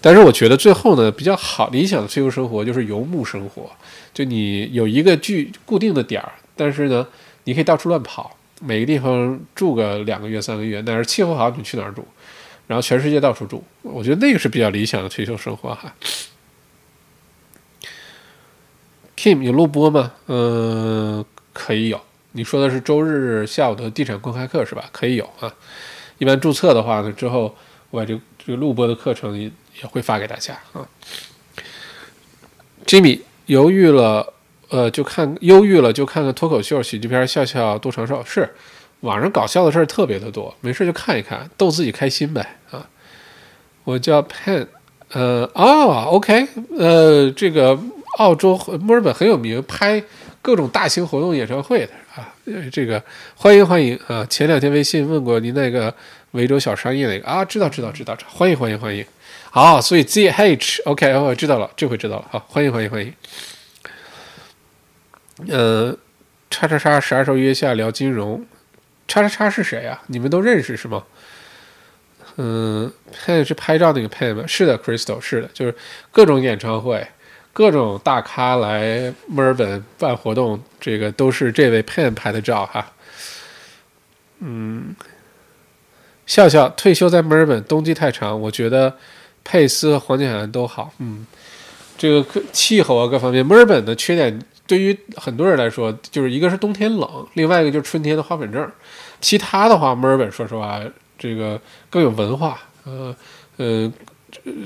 [0.00, 3.70] 但是我觉得最后呢，比较好理想的退休生活就是游牧生活，
[4.12, 7.06] 就你有一个具固定的点儿，但是呢，
[7.44, 12.04] 你可以到处乱跑，每个地方住个两个月、三个月，哪儿气候好你去哪儿住，
[12.66, 15.94] 然后全世界到处住，我觉得那个是比较理想的退休生活哈。
[19.16, 20.12] Kim 有录播吗？
[20.26, 21.24] 嗯。
[21.56, 22.00] 可以有，
[22.32, 24.90] 你说的是周日下午的地产公开课是吧？
[24.90, 25.54] 可以有啊。
[26.18, 27.56] 一般注册的话呢，之后
[27.90, 30.84] 我把这这个录播的课程也会发给大家啊。
[32.84, 34.33] Jimmy 犹豫了，
[34.74, 38.20] 呃，就看忧郁了就看看脱口秀、喜剧片，笑笑多长寿。
[38.26, 38.48] 是，
[39.00, 42.84] 网上搞笑的事儿特别的多，没事就看一看，逗自己开心呗啊。
[43.84, 44.66] 我叫 Pen，
[45.12, 47.78] 呃，哦，OK，呃，这个
[48.18, 50.02] 澳洲墨尔本很有名，拍。
[50.42, 52.28] 各种大型活动演唱会的啊，
[52.70, 53.02] 这个
[53.34, 54.22] 欢迎欢迎啊！
[54.28, 55.94] 前两天微信问过您那个
[56.32, 59.02] 维州小商业那个啊，知道知道知道，欢迎欢迎欢迎。
[59.50, 62.26] 好，所以 Z H OK，我知道了，这回知道了。
[62.30, 63.10] 好，欢迎欢迎欢迎。
[65.48, 65.96] 呃，
[66.50, 68.44] 叉叉叉啥时候约下聊金融？
[69.06, 70.02] 叉叉叉是谁啊？
[70.06, 71.04] 你们都认识是吗？
[72.36, 74.44] 嗯，拍是拍照那个拍吗？
[74.46, 75.74] 是的，Crystal 是的，就是
[76.10, 77.06] 各种演唱会。
[77.52, 82.92] 各种大咖来墨尔本办活动，这个都是这位 Pen 拍的照哈。
[84.40, 84.96] 嗯，
[86.26, 88.96] 笑笑退休在墨尔本，冬季太长，我觉得
[89.44, 90.92] 佩斯和黄金海岸都好。
[90.98, 91.24] 嗯，
[91.96, 98.70] 这个气候啊各方面，墨尔本的缺点对于很多人来说，就是一个是冬天冷，另外一个就是春天的花粉症。
[99.20, 100.80] 其他的话，墨尔本说实话
[101.18, 101.60] 这个
[101.90, 103.14] 更有文化，呃
[103.56, 103.92] 呃，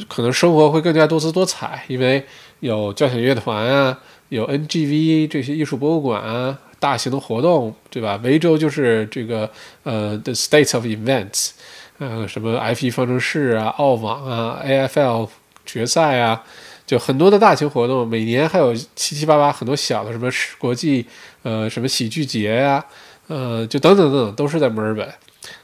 [0.08, 2.24] 可能生活会更加多姿多彩，因为
[2.60, 8.18] 有交响乐团啊，有 NGV 这些艺术博物馆啊，大型的活动，对吧？
[8.22, 9.50] 维州就是这个
[9.82, 11.50] 呃 The State of Events，
[11.98, 15.28] 呃，什么 F1 方程式啊，澳网啊，AFL
[15.66, 16.44] 决赛啊。
[16.88, 21.04] 就很多的大型活动，每年还有七七八八很多小的，什么国际
[21.42, 22.82] 呃什么喜剧节呀，
[23.26, 25.06] 呃就等等等等，都是在墨尔本。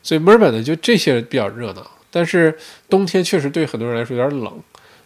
[0.02, 1.90] 所以墨尔本呢，就这些比较热闹。
[2.10, 2.54] 但是
[2.90, 4.52] 冬天确实对很多人来说有点冷。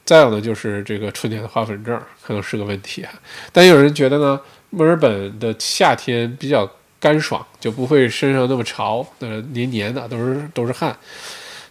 [0.05, 3.13] 再有呢，就是这个春天的花粉症可能是个问题啊。
[3.53, 4.41] 但有人觉得呢，
[4.71, 10.97] 墨尔本的夏天比较干爽，就不会身上那么潮，呃黏黏的，都是都是汗。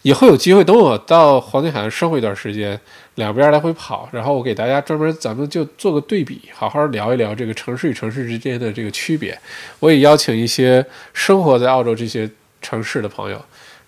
[0.04, 2.80] 以后有机会，等我到黄金海岸生活一段时间，
[3.18, 9.38] 两边来回跑，然后我给大家专门，咱们就做个对比，好好聊一聊这个城市与城市之间的这个区别。
[9.80, 12.30] 我也邀请一些生活在澳洲这些
[12.62, 13.44] 城市的朋友，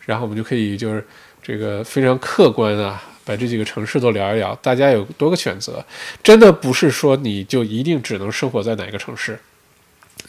[0.08, 1.06] 然后我们就可以就是
[1.44, 4.56] 这个非常客观啊，把这几个城市都聊一聊。
[4.64, 5.86] 大家有多个选择，
[6.24, 9.38] 真的不是说你就一定只能生活在哪个城市，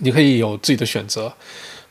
[0.00, 1.32] 你可以有自己的选择。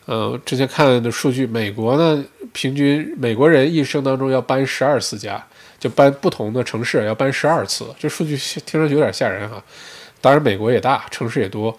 [0.06, 5.44] 呃，之前看的数据，美国呢，平均美国人一生当中要搬十二次家，
[5.80, 9.60] 就搬不同的城市要搬十二次，这数据听上去有点吓人哈。
[10.20, 11.76] 当然，美国也大，城市也多，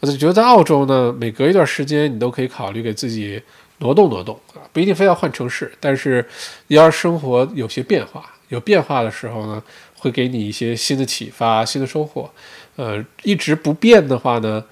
[0.00, 3.42] 我就觉得在澳洲呢，每隔一段时间你都可以考虑给自己
[3.78, 6.24] 挪动挪动啊，不一定非要换城市，但是
[6.68, 9.62] 要是生活有些变化，有变化的时候呢，
[9.98, 12.30] 会给你一些新的启发、新的收获。
[12.76, 14.64] 呃，一直不变的话呢，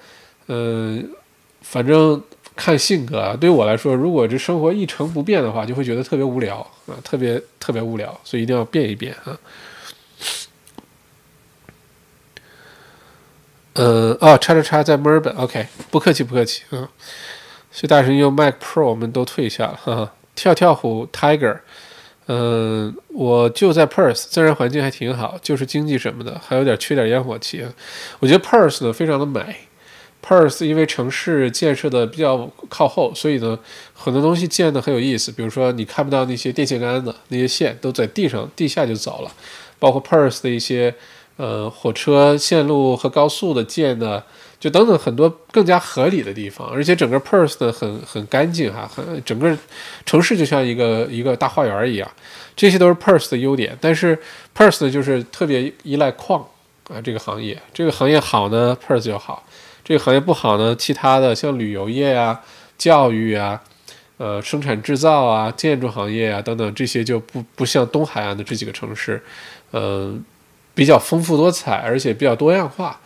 [0.47, 1.09] 嗯，
[1.61, 2.19] 反正。
[2.53, 6.55] 看性格啊，对我来说，如果这生活一成不变的话，就会觉得特别无聊
[6.91, 9.39] 啊，特别特别无聊，所以一定要变一变啊。
[13.73, 16.89] 嗯，哦，叉叉叉在墨尔本，OK，不客气不客气啊。
[17.71, 20.13] 所以大神用 Mac Pro，我们都退下了哈哈。
[20.35, 21.59] 跳跳虎 Tiger，
[22.27, 27.65] 嗯，我就在 Perth，自然环境还挺好，就是经济什么的还有点缺点烟火气。
[28.19, 29.55] 我觉得 Perth 呢非常的美。
[30.23, 33.57] Perth 因为城市建设的比较靠后，所以呢，
[33.93, 35.31] 很多东西建的很有意思。
[35.31, 39.31] 比如说，你看不到那些电线杆子，那些线都在地上，地下就走了。
[39.79, 40.93] 包括 Perth 的一些
[41.37, 44.23] 呃火车线路和高速的建的，
[44.59, 46.69] 就等等很多更加合理的地方。
[46.69, 49.57] 而且整个 Perth 呢很很干净哈，很整个
[50.05, 52.07] 城市就像一个一个大花园一样。
[52.55, 53.75] 这些都是 Perth 的优点。
[53.81, 54.15] 但是
[54.55, 56.45] Perth 呢就是特别依赖矿
[56.89, 59.43] 啊这个行业，这个行业好呢，Perth 就好。
[59.83, 62.39] 这个行业不好呢，其他的像旅游业啊、
[62.77, 63.61] 教育啊、
[64.17, 69.21] 呃生产制造啊、建筑行业啊等等这些就不不像东海岸的这几个城市，
[69.73, 70.23] 嗯，
[70.73, 72.99] 比较丰富多彩，而且比较多样化。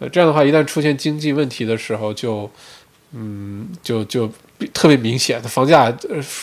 [0.00, 2.50] 呃，这样的话，一旦出现经济问题的时候，就
[3.12, 4.28] 嗯就就
[4.72, 5.94] 特别明显，的房价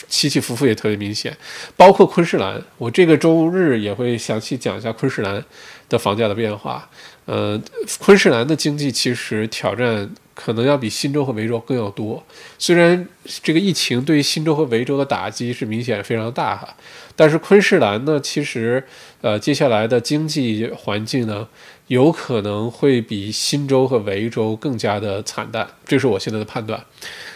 [0.08, 1.36] 起起伏伏也特别明显。
[1.76, 5.44] 包括昆士兰，我这个周日也会详细讲一下昆士兰
[5.90, 6.88] 的房价的变化。
[7.26, 7.62] 呃，
[8.00, 12.22] 昆士兰的经济其实挑战可能要比新州和维州更要多。
[12.58, 13.08] 虽然
[13.44, 16.76] 这个疫情对于新州和维州的打击是明显非常大哈，
[17.16, 18.84] 但是昆士兰呢，其实
[19.22, 21.48] 呃接下来的经济环境呢，
[21.88, 26.84] 有可能会比新州和维州更加的惨淡，这是我现在的判断。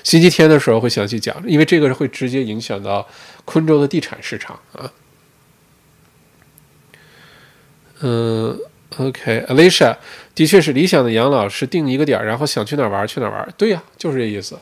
[0.04, 3.08] 星期天的时候会详细讲，因为这个会直接影响到
[3.46, 4.92] 昆州的地产市场啊。
[8.02, 8.60] 嗯。
[8.98, 9.96] OK，Alicia，
[10.34, 13.54] 的确是理想的养老是定一个点儿，然后想去哪儿玩去哪儿玩。
[13.58, 14.58] 对呀，就是这意思。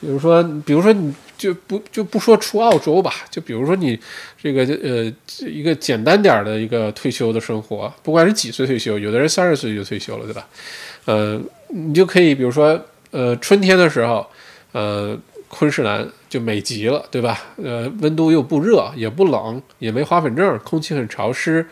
[0.00, 3.98] 比如说，比如说你就不就不说出澳洲吧，就比如说你
[4.40, 5.12] 这个呃
[5.46, 10.46] 一个简单点儿的一个退休的生活，不管是几岁退休，有的人三十岁就退休了，对吧？
[11.06, 12.78] 呃，你就可以比如说
[13.10, 14.26] 呃春天的时候，
[14.72, 15.16] 呃
[15.48, 17.42] 昆士兰就美极了，对吧？
[17.62, 21.66] 呃温度又不热也不冷，也没花粉症，空气很潮湿。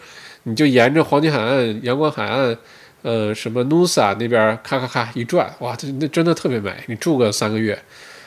[0.44, 2.56] 你就沿着黄金海岸、阳光海岸，
[3.02, 6.72] 呃，什么 Nusa 那边咔咔咔一转，哇，那真的特别美。
[6.86, 7.78] 你住个三个月，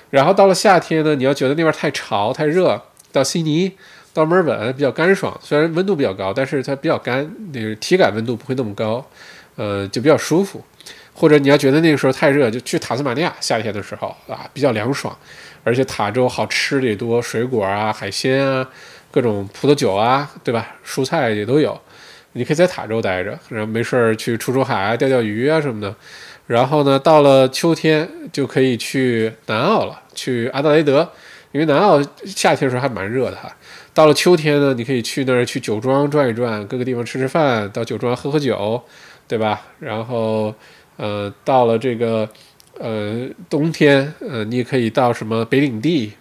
[0.10, 3.72] 然后到了夏天呢，你要觉得那边太潮太热，到悉尼、
[4.14, 9.04] 到墨尔本比较干爽，虽然温度比较高，但是它比较干，那个体感温度不会那么高，
[9.56, 10.64] 呃，就比较舒服。
[11.14, 15.18] 或者你要觉得那个时候太热，就去塔斯马尼亚，夏天的时候啊，比较凉爽，
[15.64, 18.70] 而且塔州好吃的也多，水果啊、海鲜啊、
[19.10, 20.76] 各种葡萄酒啊，对吧？
[20.86, 21.80] 蔬菜也都有。
[22.38, 25.94] 你可以在塔州待着，然后没事儿去出出海啊、钓钓鱼啊什么的。
[26.46, 31.12] 然后呢，到了秋天就可以去南澳了，去阿德雷德，
[31.52, 33.54] 因为南澳夏天的时候还蛮热的哈。
[33.94, 38.82] 到了秋天呢，你可以去那儿去酒庄转一转，各个地方吃吃饭，到酒庄喝喝酒，
[39.28, 39.62] 对吧？
[39.80, 40.54] 然后，
[40.96, 42.30] 呃，到了这个
[42.80, 46.14] 呃冬天，呃，你也可以到什么北领地，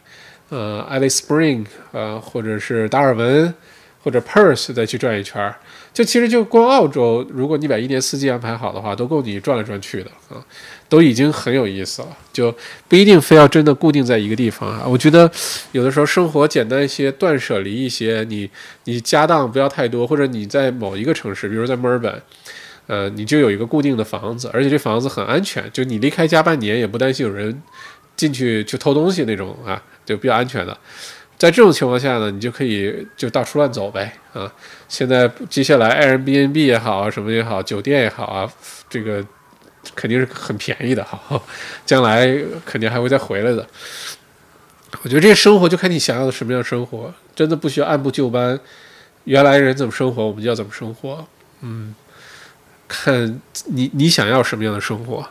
[0.49, 3.55] 呃，Alice Spring，呃，或者是达尔文，
[4.03, 5.55] 或者 Perth 再去转一圈儿。
[5.97, 10.37] 就其实就光澳洲，如果你把一年四季安排好的话，都够你转来转去的啊，
[10.91, 12.09] 都已经很有意思了。
[12.35, 12.55] 就
[12.87, 14.85] 不一定非要真的固定在一个地方啊。
[14.87, 15.31] 我觉得
[15.73, 18.51] 有的时候生活简单一些，断舍离一些，你
[18.85, 22.23] 你家当不要太多，或者你在某一个城市，比如在墨尔本，
[22.89, 27.63] 呃，你就有一个固定的房子，而且这房子很安全，就你离开家半年也不担心有人
[28.15, 30.77] 进去去偷东西那种啊，就比较安全的。
[31.39, 34.53] 在这种情况下呢，你就可以就到处乱走呗啊！
[34.89, 38.53] 现在接下来 Airbnb 也好啊，什么也好，酒店也好啊，
[38.89, 39.25] 这个
[39.95, 41.41] 肯定是很便宜的哈，
[41.85, 42.27] 将来
[42.65, 43.67] 肯定还会再回来的。
[45.03, 48.59] 我觉得这些生活就看你想要的什么样的生活，真的不需要按部就班，
[49.25, 51.27] 原来人怎么生活我们就要怎么生活，
[51.61, 51.95] 嗯，
[52.87, 55.29] 看你你想要什么样的生活，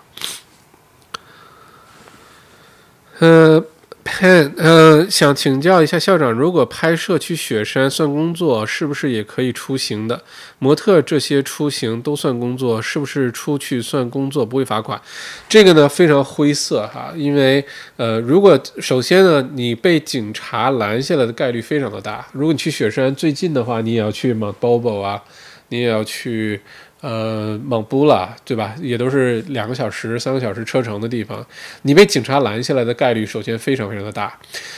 [3.19, 3.65] 呃。
[4.05, 10.21] Pen，呃，想请教一下校长，如果拍摄去雪山算工作，是不是也可以出行的？
[10.59, 15.01] 模特这些出行都算工作，是不是出去算工作不会罚款？
[15.49, 17.65] 这个呢非常灰色哈，因为
[17.97, 22.25] 呃，如果首先呢，你被警察拦下来的概率非常的大。
[22.31, 25.21] 如果你去雪山最近的话，你也要去 Mount Bobo 啊，
[25.69, 26.61] 你也要去。
[27.07, 28.73] 呃，蒙布拉，对吧？
[28.81, 31.45] 也都是两个小时、三个小时车程的地方。
[31.83, 34.35] 你被警察拦下来的概率，首先非常非常的大。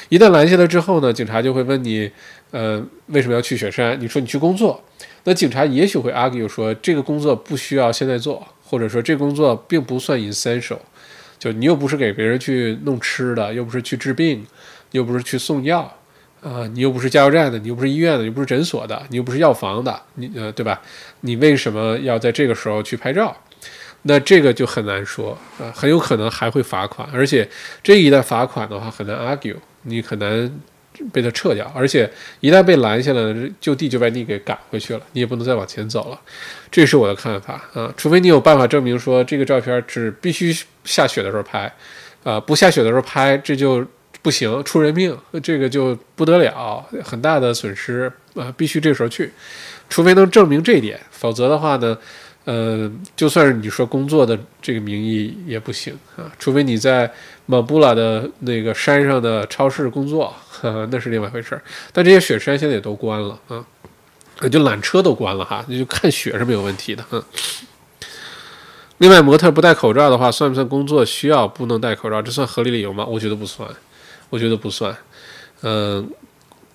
[0.09, 2.11] 一旦拦下来之后呢，警察就会问你，
[2.51, 3.97] 呃，为什么要去雪山？
[4.01, 4.83] 你说你去工作，
[5.23, 10.79] 那警察也许会 argue 说，这个工作不需要现在做，或者说这工作并不算 essential，
[11.39, 14.45] 就你又不是给别人去弄吃的，又不是去治病，
[14.91, 15.96] 又不是去送药。
[16.47, 20.81] 啊，你又不是加油站的，你又不是医院的，又不是诊所的，你又不是药房的，你呃，对吧？
[21.21, 23.35] 你为什么要在这个时候去拍照？
[24.03, 27.47] 那这个就很难说啊，很有可能还会罚款，而且
[27.83, 30.49] 这一旦罚款的话，很难 argue，你很难
[31.11, 36.19] 被他撤掉，而且一旦被拦下来，就地就把你给赶回去了，你也不能再往前走了。
[36.71, 41.69] 这是我的看法啊，除非你有办法证明说这个照片只必须下雪的时候拍，
[42.23, 43.85] 啊，不下雪的时候拍，这就。
[44.27, 48.53] 不行，出人命，这个就不得了，很大的损失啊！
[48.57, 49.31] 必须这时候去，
[49.87, 51.97] 除非能证明这一点，否则的话呢，
[52.43, 56.29] 呃，就算是你说工作的这个名义也不行啊。
[56.37, 57.09] 除非你在
[57.45, 60.35] 马布拉的那个山上的超市工作，
[60.91, 61.61] 那是另外一回事儿。
[61.93, 63.63] 但这些雪山现在也都关了啊，
[64.51, 67.05] 就缆车都关了哈，你就看雪是没有问题的。
[67.11, 67.23] 嗯。
[68.97, 72.21] 另外，模特不戴口罩的话，算不算工作需要不能戴口罩？
[72.21, 73.05] 这算合理理由吗？
[73.05, 73.69] 我觉得不算。
[74.29, 74.95] 我觉得不算，
[75.61, 76.09] 嗯，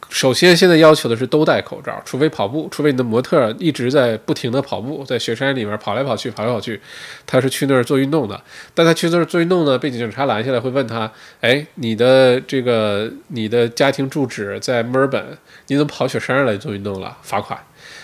[0.08, 6.80] 首先现在要求的是都戴口罩，除非跑步，除非你的模特一直在不停的跑步，在雪山里面跑来跑去，跑来跑去，
[7.26, 8.42] 他是去那儿做运动的。
[8.74, 17.16] 但他去那儿做运动呢，被警察拦下来会问他，哎，你的这个你的家庭住址在墨尔本，你怎么跑雪山上来做运动了？
[17.22, 17.58] 罚款。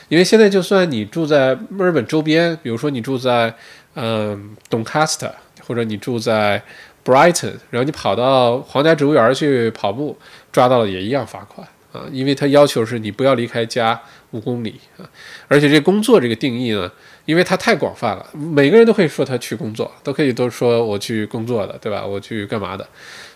[0.08, 3.54] 因为现在就算你住在墨尔本周边，比如说你住在
[3.94, 5.32] 嗯 Doncaster，
[5.66, 6.62] 或者你住在。
[7.08, 10.18] Brighton，然后你跑到皇家植物园去跑步，
[10.52, 13.98] 抓到了也一样罚款啊，因为他要求是你不要离开家
[14.32, 15.08] 五公里啊，
[15.48, 16.92] 而且这工作这个定义呢，
[17.24, 22.04] 因为它太广泛了，每个人都可以说他去工作，都可以都说我去工作的，对吧？
[22.04, 22.86] 我去干嘛的？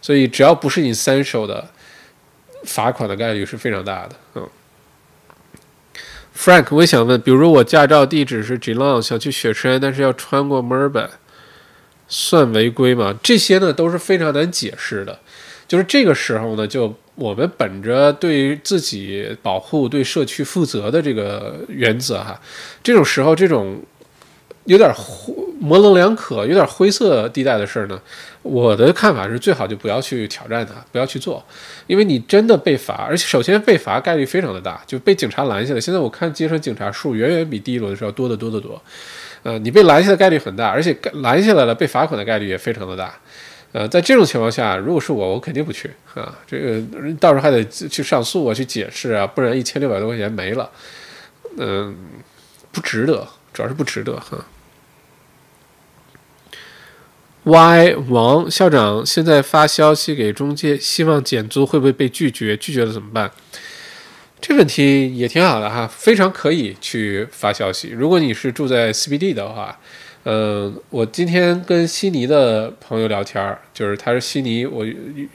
[0.03, 1.67] 所以只要不是你三手的，
[2.65, 4.11] 罚款的概率是非常大的。
[4.35, 4.47] 嗯
[6.37, 11.09] ，Frank，我也想问，比如我驾照地址是 Geelong，想去雪山，但是要穿过墨尔本。
[12.15, 13.19] 算违规吗？
[13.23, 15.19] 这些呢都是非常难解释的。
[15.67, 22.39] 就是这个时候呢，就我们本着对自己保护、对社区负责的这个原则哈，
[22.83, 23.81] 这种时候这种
[24.65, 24.95] 有点
[25.59, 27.99] 模棱两可、有点灰色地带的事儿呢，
[28.43, 31.43] 我的看法是最好就不要去挑战它，不要去做，
[31.87, 35.81] 因为你真的被罚，而且首先被罚概率非常的大，就被警察拦下来。
[35.81, 38.79] 现在我看街上警察数远远比第一轮的时候多得多得多。
[39.43, 43.15] 呃，你被拦下的概率很大，而且拦下来了被罚款的概率也非常的大。
[43.73, 46.39] 呃，在这种情况下，如果是我，我肯定不去啊。
[46.47, 46.83] 这个
[47.19, 50.71] 到时候还得去上诉啊，去解释啊，不然一千六百多块钱没了，
[51.57, 51.97] 嗯，
[52.71, 54.45] 不值得，主要是不值得哈。
[57.45, 62.57] Y 王校长现在发消息给中介，希望减租，会不会被拒绝？
[62.57, 63.33] 拒绝了怎么办？
[64.43, 67.91] 这问题也挺好的哈，非常可以去发消息。
[67.91, 69.79] 如果你是住在 CBD 的话，
[70.25, 74.85] 嗯，我今天跟悉尼的朋友聊天，就是他是悉尼我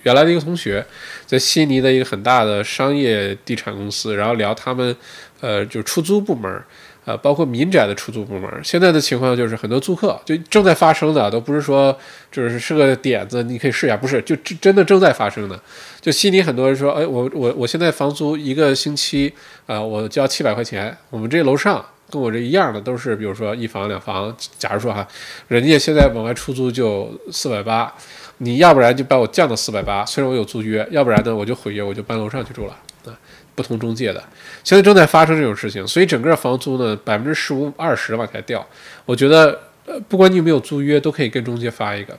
[0.03, 0.85] 原来的一个同学，
[1.25, 4.93] 在悉尼的一个很大的商业地产公司，然后聊他们，
[5.39, 6.61] 呃，就出租部门，
[7.07, 11.97] 呃，包括民宅的出租部门，现在的情况就是很多租客就正在发生的，都不是说
[12.29, 15.57] 就是是个点子，你可以试一下，不是，就真的正在发生的。
[16.01, 19.33] 就悉尼很多人说，哎，我我我现在房租一个星期
[19.67, 25.07] 啊，我交七百块钱，我们这楼上跟我这一样的都是，比如说一房两房，假如说哈，
[25.47, 27.93] 人家现在往外出租就四百八，
[28.39, 32.75] 你要不然就把我降到四百八，虽然我有租约，要不然呢我就毁约，我就搬楼上去住了。
[33.57, 34.23] 不同中介的，
[34.63, 38.63] 现在正在发生这种事情，所以整个房租呢百分之十五、二十往下掉。
[39.03, 42.15] 我觉得，呃，不管你有没有租约，都可以跟中介发一个。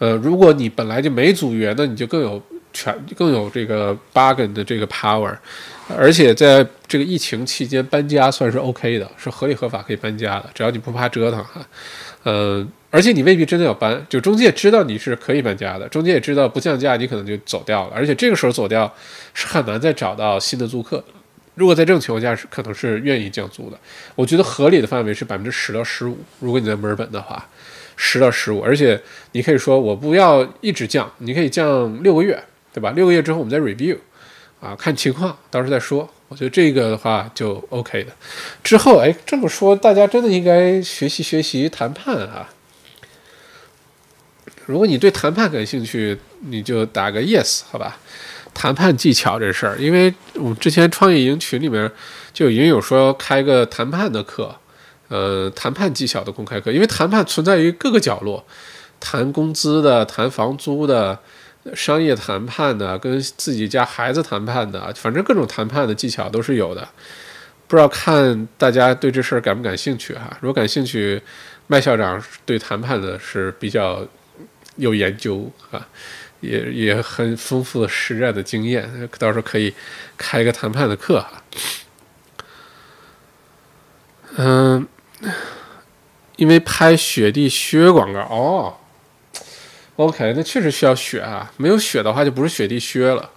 [0.00, 2.42] 呃，如果你本来就没租约，那你就更有
[2.72, 5.32] 权、更有这个 bargain 的这个 power。
[5.96, 11.64] 而且在这个疫情期间搬家算是 OK 的，是合理合法可以搬家的，只要你不怕折腾哈。
[12.24, 12.68] 嗯。
[12.90, 18.90] 而且你未必真的要搬，就中介知道你是可以搬家的，中介也知道不降价你可能就走掉了，而且这个时候走掉
[19.34, 21.04] 是很难再找到新的租客。
[21.54, 23.78] 如果在这种情况下是可能是愿意降租的，
[24.14, 26.16] 我觉得合理的范围是百分之十到十五。
[26.38, 27.46] 如果你在墨尔本的话，
[27.96, 28.98] 十到十五，而且
[29.32, 32.42] 你可以说我不要一直降，你可以降六个月，
[32.72, 32.92] 对吧？
[32.92, 33.98] 六个月之后我们再 review，
[34.60, 36.08] 啊，看情况到时候再说。
[36.28, 38.12] 我觉得这个的话就 OK 的。
[38.62, 42.48] 之后哎，这么说大家真的应该学习学习谈判啊。
[44.68, 47.96] 如果你对谈判感兴趣，你就打个 yes，好吧？
[48.52, 51.90] 谈判技巧这事儿，因为我之前创业营群里面
[52.34, 54.54] 就已经有说开个谈判的课，
[55.08, 56.70] 呃，谈判技巧的公开课。
[56.70, 58.44] 因为谈判存在于各个角落，
[59.00, 61.18] 谈工资的、谈房租的、
[61.74, 66.86] 商业谈判的、跟自己家孩子谈判的，反正各种谈判的技巧都是有的。
[67.66, 70.36] 不知道看大家对这事儿感不感兴趣哈？
[70.42, 71.22] 如果感兴趣，
[71.68, 74.06] 麦校长对谈判的是比较。
[74.78, 75.86] 有研究啊，
[76.40, 79.74] 也也很丰富的实战的经验，到时候可以
[80.16, 81.42] 开一个谈判的课哈。
[84.36, 84.86] 嗯，
[86.36, 88.76] 因为拍雪地靴广告哦
[89.96, 93.30] ，OK，那确实需要雪啊，没有雪的话就不是雪地靴了。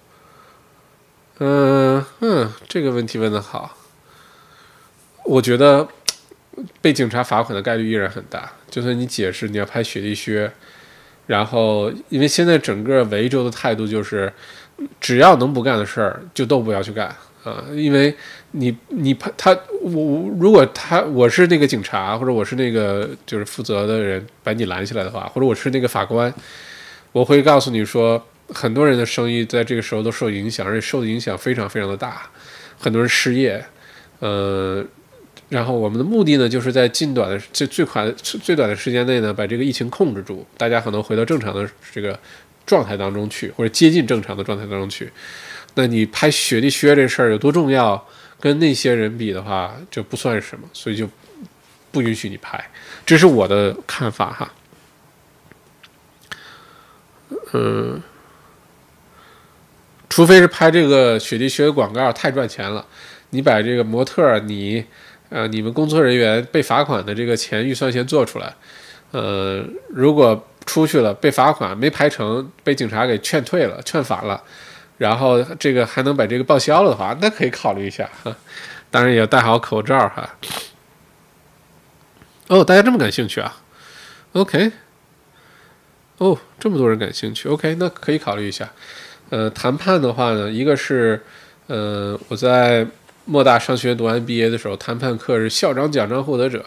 [1.39, 3.76] 嗯嗯，这个问题问的好，
[5.26, 5.88] 我觉得
[6.81, 10.53] 被警察罚款的概率依然很大，就算你解释你要拍雪地靴。
[11.27, 14.31] 然后，因为现在整个维州的态度就是，
[14.99, 17.07] 只要能不干的事儿就都不要去干
[17.43, 17.64] 啊！
[17.73, 18.14] 因为
[18.52, 26.34] 你你他他我如果他我是那个警察或者我是那个就是负责的人把你拦下来的话，或者我是那个法官，
[27.11, 32.23] 我会告诉你说，很多人的生意在这个时候都受影响，而且受的影响非常非常的大，
[32.77, 33.64] 很多人失业，
[34.19, 34.84] 呃。
[35.52, 42.18] 然后我们的目的呢，就是在近短的最最快最短的时间内呢，把这个疫情控制住，大家可能回到正常的这个
[42.65, 45.11] 状态当中去，或者接近正常的状态当中去。
[45.76, 48.02] 那你拍雪地靴这事儿有多重要？
[48.40, 51.06] 跟那些人比的话，就不算什么，所以就
[51.91, 52.69] 不允许你拍。
[53.06, 54.53] 这是我的看法哈。
[57.52, 58.02] 嗯，
[60.07, 62.86] 除非是拍这个雪地靴广告太赚钱了，
[63.32, 64.86] 你把这个模特你。
[65.32, 68.53] 呃，你们工作人员被罚款的这个钱预算先做出来。
[69.12, 74.44] 呃，如果出去了被罚款没排成，被警察给劝退了、劝返了，
[74.98, 78.36] 然后这个还能把这个报销了的话，那可以考虑一下哈。
[78.90, 80.36] 当然也要戴好口罩哈。
[82.49, 83.56] 哦，大家这么感兴趣啊
[84.34, 84.74] ？OK。
[86.18, 88.70] 哦，这么多人感兴趣，OK，那可以考虑一下。
[89.30, 91.24] 呃，谈判的话呢，一个是，
[91.68, 92.86] 呃，我在。
[93.32, 96.66] 莫大商学院读完 BA 的时候，谈判课是校长奖章获得者，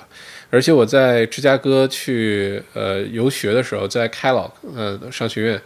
[0.48, 5.60] 而且我在芝加哥去呃游学的时候，在 Kellogg 呃商学院，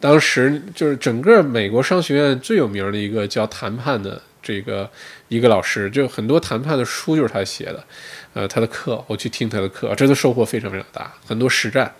[0.00, 4.88] 当时就是整个美国商学院最有名的一个教谈判的这个
[5.28, 7.84] 一个老师，就很多谈判的书就是他写的，
[8.32, 11.94] 呃他的课我去听他的课，真的收获非常非常大，很多实战，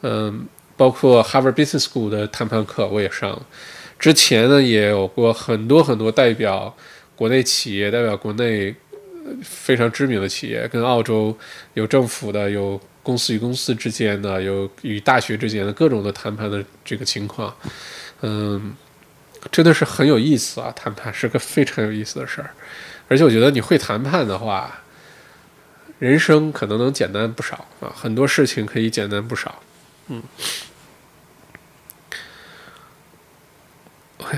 [0.00, 0.46] 嗯，
[0.78, 3.42] 包括 Harvard Business School 的谈判课我也上了，
[3.98, 6.74] 之前呢也有过很多很多代表。
[7.24, 8.74] 国内企业代表国内
[9.42, 11.34] 非常知名的企业，跟澳洲
[11.72, 17.56] 有政府的，有公司与公司之间的，有与大学之间的各种的谈判的这个情况，
[18.20, 18.74] 嗯，
[19.50, 20.70] 真的是很有意思啊！
[20.72, 22.50] 谈判是个非常有意思的事儿，
[23.08, 24.82] 而且我觉得你会谈判的话，
[25.98, 29.62] 人生可能能简单不少啊，很多事情可以简单不少，
[30.08, 30.22] 嗯。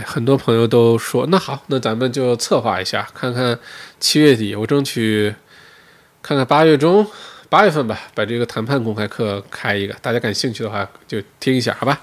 [0.05, 3.59] 很多朋友都说，那好，那咱们就策划一下，看看
[3.99, 5.35] 七月底，我争取
[6.23, 7.07] 看看八月中、
[7.49, 12.01] 八月份吧，把这个谈判公开课开一个，大家感兴趣的话就听一下，好吧？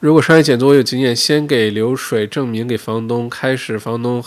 [0.00, 4.22] 如果商业减租我有经验，先给流水证明给房东，开始房东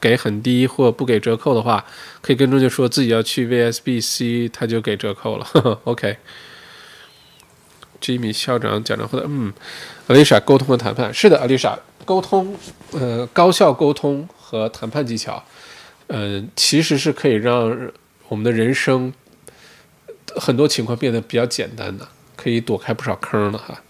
[0.00, 1.84] 给很低或不给折扣的话，
[2.22, 5.46] 可以跟中介说自己要去 VSBC，他就给折扣了。
[5.84, 6.16] OK。
[8.04, 9.50] Jimmy 校长讲的话，嗯
[10.08, 12.54] ，Alisa 沟通和谈判是的，Alisa 沟通，
[12.92, 15.42] 呃，高效沟通和谈判技巧，
[16.08, 17.90] 嗯，其实是可以让
[18.28, 19.10] 我们的人生
[20.36, 22.06] 很多情况变得比较简单的，
[22.36, 23.80] 可以躲开不少坑的哈。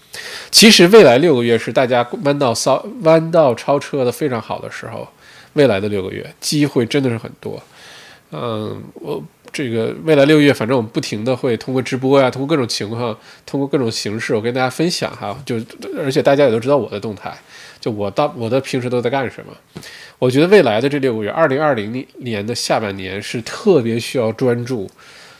[0.53, 5.09] 其实未来六个月是大家弯道骚弯道超车的非常好的时候，
[5.55, 7.61] 未来的六个月机会真的是很多，
[8.31, 9.21] 嗯，我。
[9.55, 13.17] 这个未来六月，反正我们不停的会通过直播呀，通过各种情况，
[13.47, 15.41] 通过各种形式，我跟大家分享哈。
[15.47, 15.55] 就
[15.97, 17.33] 而且大家也都知道我的动态，
[17.81, 19.53] 就我到我的平时都在干什么。
[20.19, 24.91] 我觉得未来的这六个月，二零二零年的下半年是特别需要专注，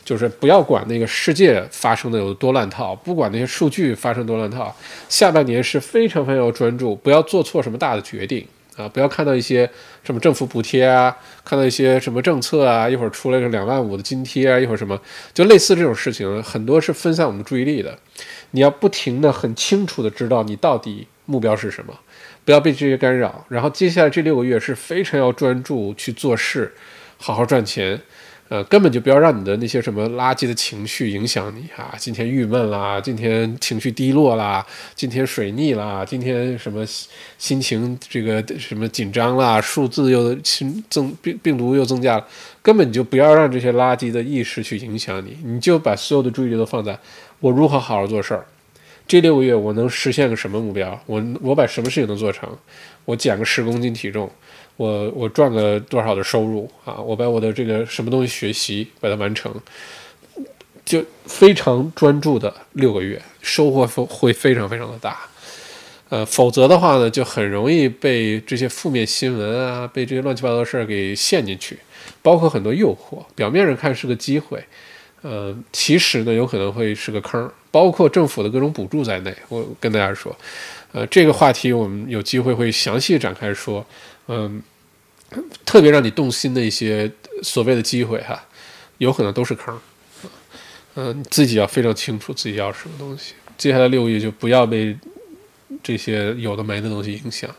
[0.05, 4.73] 就是不要管那个世界发生的有多乱套，不管那些数据发生多乱套，
[5.09, 8.47] 下半年是非常非常要专注，不要做错什么大的决定。
[8.75, 9.69] 啊，不要看到一些
[10.03, 14.99] 什么政府补贴啊，看到一些什么政策啊，一会儿出来个两万五的津贴啊，一会儿什么，
[15.33, 17.97] 就类似这种事情，很多是分散我们注意力的。
[18.51, 21.97] 你要不停的、很清楚的知道你到底目标是什么，
[22.43, 23.45] 不要被这些干扰。
[23.49, 26.73] 然后接下来这六个月是非常要专注去做事，
[27.17, 28.01] 好好赚钱。
[28.47, 31.95] 呃，根本就不要让你的那些什么垃圾的情绪影响你啊！
[31.97, 34.63] 今天郁闷啦，今天情绪低落啦，
[34.93, 36.85] 今天水逆啦，今天什么
[37.39, 42.27] 心情这个什么紧张啦，数字又新增病病毒又增加了，
[42.61, 46.99] 根本就不要让这些垃圾的意识去影响你，你就把所有的注意力都放在
[47.39, 48.45] 我如何好好做事儿。
[49.07, 50.99] 这六个月我能实现个什么目标？
[51.07, 52.47] 我我把什么事情能做成？
[53.05, 54.29] 我减个十公斤体重。
[54.77, 56.95] 我我赚了多少的收入啊？
[56.95, 59.53] 我把我的这个什么东西学习把它完成，
[60.83, 65.19] 就非常专注的六个月，收获会非常非常的大。
[66.09, 71.79] 呃，否则的话呢，就很容易被这些负面新闻啊，被这些乱七八糟的事儿给陷进去，
[72.21, 73.23] 包括很多诱惑。
[73.33, 74.61] 表面上看是个机会，
[75.21, 79.33] 呃，其实呢有可能会是个坑，包括政府的各种补助在内。
[79.47, 80.35] 我跟大家说，
[80.91, 83.83] 呃，这个话题我们有机会会详细展开说。
[84.27, 84.61] 嗯，
[85.65, 87.11] 特别让你动心的一些
[87.43, 88.45] 所谓的机会哈，
[88.97, 89.79] 有可能都是坑。
[90.95, 93.33] 嗯，自己要非常清楚自己要什么东西。
[93.57, 94.97] 接下来六个月就不要被
[95.83, 97.49] 这些有的没的东西影响，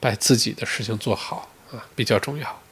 [0.00, 2.62] 把自己的事情做好啊，比较重要。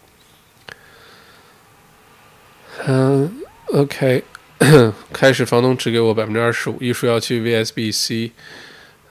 [2.86, 4.22] 嗯，OK，
[5.12, 8.30] 开始房东只给我百分之二十五，一说要去 VSBC。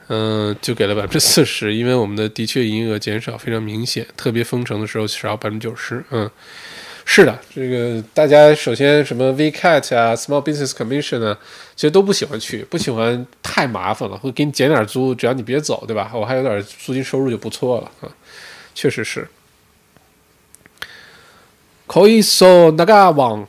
[0.08, 6.04] 嗯，就给了百分之四十，因为我们的的确营业额减少非常明显，特别封城的时候少百分之九十。
[6.10, 6.30] 嗯，
[7.04, 11.36] 是的，这个大家首先什么 VCAT 啊，Small Business Commission 啊，
[11.74, 16.12] 其实都不喜欢去，不喜欢太麻烦了，会给你减点租，只要你别走，对吧？
[16.14, 18.14] 我还有点租金收入就不错了啊，
[18.74, 19.26] 确实是。
[21.88, 23.46] 可以说那个网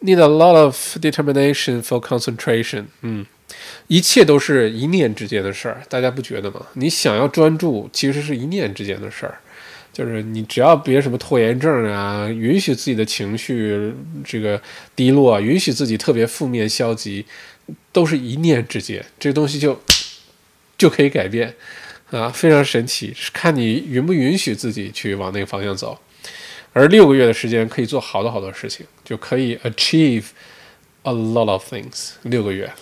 [0.00, 2.84] need a lot of determination for concentration。
[3.00, 3.26] 嗯。
[3.88, 6.66] 一切都是一念之间的事儿，大家不觉得吗？
[6.74, 9.38] 你想要专注，其实是一念之间的事儿，
[9.92, 13.92] 就是你只要别什么拖延症啊，允许自己的情绪
[14.24, 14.60] 这个
[14.96, 17.24] 低落，允许自己特别负面消极，
[17.92, 19.80] 都是一念之间，这东西就
[20.78, 21.54] 就可以改变
[22.10, 25.98] 啊，非常神奇，是看你允不允许自己去往那个方向走。
[26.74, 30.24] 而六个月的时间可以做好多好多事情，就可以 achieve
[31.02, 32.12] a lot of things。
[32.22, 32.72] 六个月。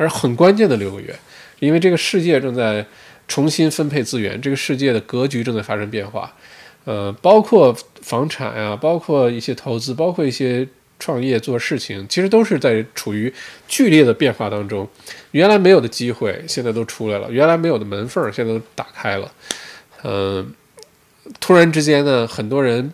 [0.00, 1.14] 而很关键的六个月，
[1.58, 2.86] 因为这个世界正在
[3.28, 6.34] 重新分配资源，这个世界的格局正在发生变化，
[6.86, 10.66] 呃，包括房产呀，包括一些投资，包括一些
[10.98, 13.30] 创业做事情，其实都是在处于
[13.68, 14.88] 剧烈的变化当中。
[15.32, 19.30] 原来没有的机会现在都出来了，原来没有的门缝现在都打开了。
[20.02, 20.50] 嗯，
[21.38, 22.90] 突然之间呢，很多人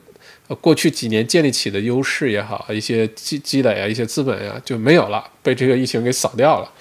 [0.60, 6.73] 过去几年建立起的优势也好，一些积积累啊，一些资本呀就没有了，被这个疫情给扫掉了。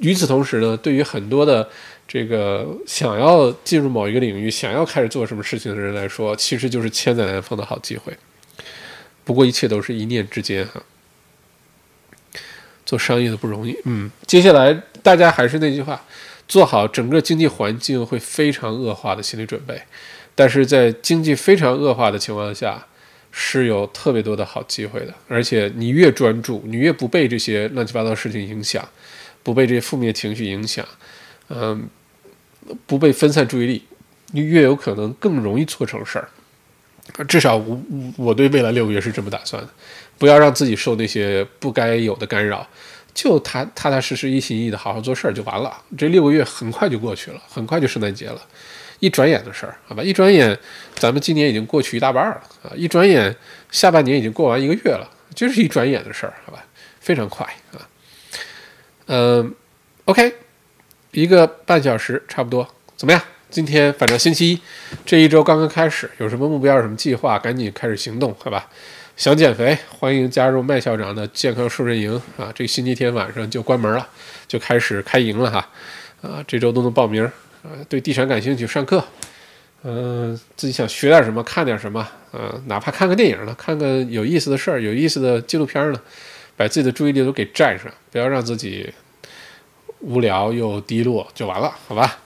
[0.00, 1.68] 与此同时呢，对于很多的
[2.08, 8.12] 这个想要进入某一个领域、想要开始做什么事情的人来说，其实就是千载难逢的好机会。
[9.24, 10.82] 不过一切都是一念之间哈。
[12.84, 14.10] 做商业的不容易，嗯。
[14.26, 14.72] 接下来
[15.02, 16.04] 大家还是那句话，
[16.46, 19.80] 做好整个经济环境会非常恶化的心理准备。
[20.36, 22.86] 但是在经济非常恶化的情况下，
[23.32, 25.12] 是有特别多的好机会的。
[25.26, 28.88] 而且你越专注，你越不被这些乱七八糟事情影响。
[29.42, 30.84] 不被这些负面情绪影响，
[31.50, 31.88] 嗯，
[32.84, 33.84] 不被分散注意力，
[34.32, 36.28] 你越有可能更容易做成事儿。
[37.28, 37.80] 至少我
[38.16, 39.70] 我对未来六个月是这么打算的，
[40.18, 42.68] 不要让自己受那些不该有的干扰，
[43.14, 45.80] 就踏踏踏实实、一心一意的好好做事儿就完了。
[45.96, 48.42] 这六个月很快就过去了，很快就圣诞节了，
[48.98, 50.02] 一转眼的事儿，好吧？
[50.02, 50.58] 一转眼，
[50.94, 52.72] 咱们今年已经过去一大半了啊！
[52.74, 53.34] 一转眼，
[53.70, 56.64] 下半年已经过完一个月了，就是一转眼的事儿，好吧？
[57.00, 57.84] 非常快啊。
[59.06, 59.54] 嗯
[60.06, 60.34] ，OK，
[61.12, 62.66] 一个半小时差不多，
[62.96, 63.22] 怎么样？
[63.48, 64.60] 今天反正星期一，
[65.04, 68.68] 这一周刚刚开始，有什么目标、有什么计划，赶紧开始行动，好吧？
[69.16, 72.52] 想减肥，欢迎加入麦校长的健康瘦身营啊！
[72.54, 74.06] 这个星期天晚上就关门了，
[74.48, 75.70] 就开始开营了哈。
[76.22, 77.30] 啊，这周都能报名。
[77.66, 79.04] 啊，对地产感兴趣，上课。
[79.82, 82.06] 嗯，自己想学点什么，看点什么。
[82.32, 86.00] 嗯，哪怕看个电影呢，看个有意思的事儿，有意思的纪录片呢，
[86.56, 88.92] 把自己的注意力都给占上，不要让自己
[90.00, 92.18] 无聊又低落，就完了，好吧？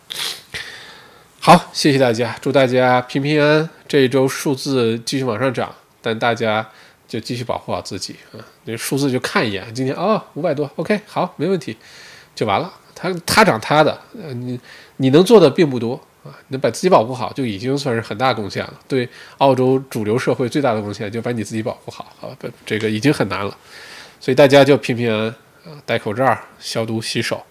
[1.41, 3.71] 好，谢谢大家，祝大家平平安安。
[3.89, 5.75] 这一周数字继续往上涨。
[6.03, 6.67] 但大家
[7.07, 8.41] 就继续保护好自己啊！
[8.65, 11.77] 那数字就看一眼，今天哦五百多，OK，好，没问题，
[12.35, 12.73] 就完了。
[13.01, 14.61] 他他长他的，呃，你
[14.99, 18.75] 你能做的并不多啊，能把自己保护好就已经算是很大贡献了。
[18.87, 19.09] 对
[19.39, 23.57] 澳洲主流社会最大的贡献，就把你自己保护好，好吧，这个已经很难了。
[24.21, 27.43] 所以大家就平平安安，戴口罩、消毒、洗手，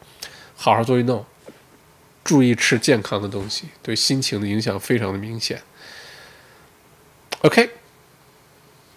[0.55, 1.25] 好好做运动，
[2.23, 5.61] 注意吃健康的东西，对心情的影响非常的明显。
[7.41, 7.71] OK。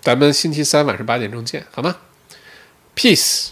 [0.02, 1.98] 咱们星期三晚上八点钟见，好吗
[2.96, 3.51] ？Peace。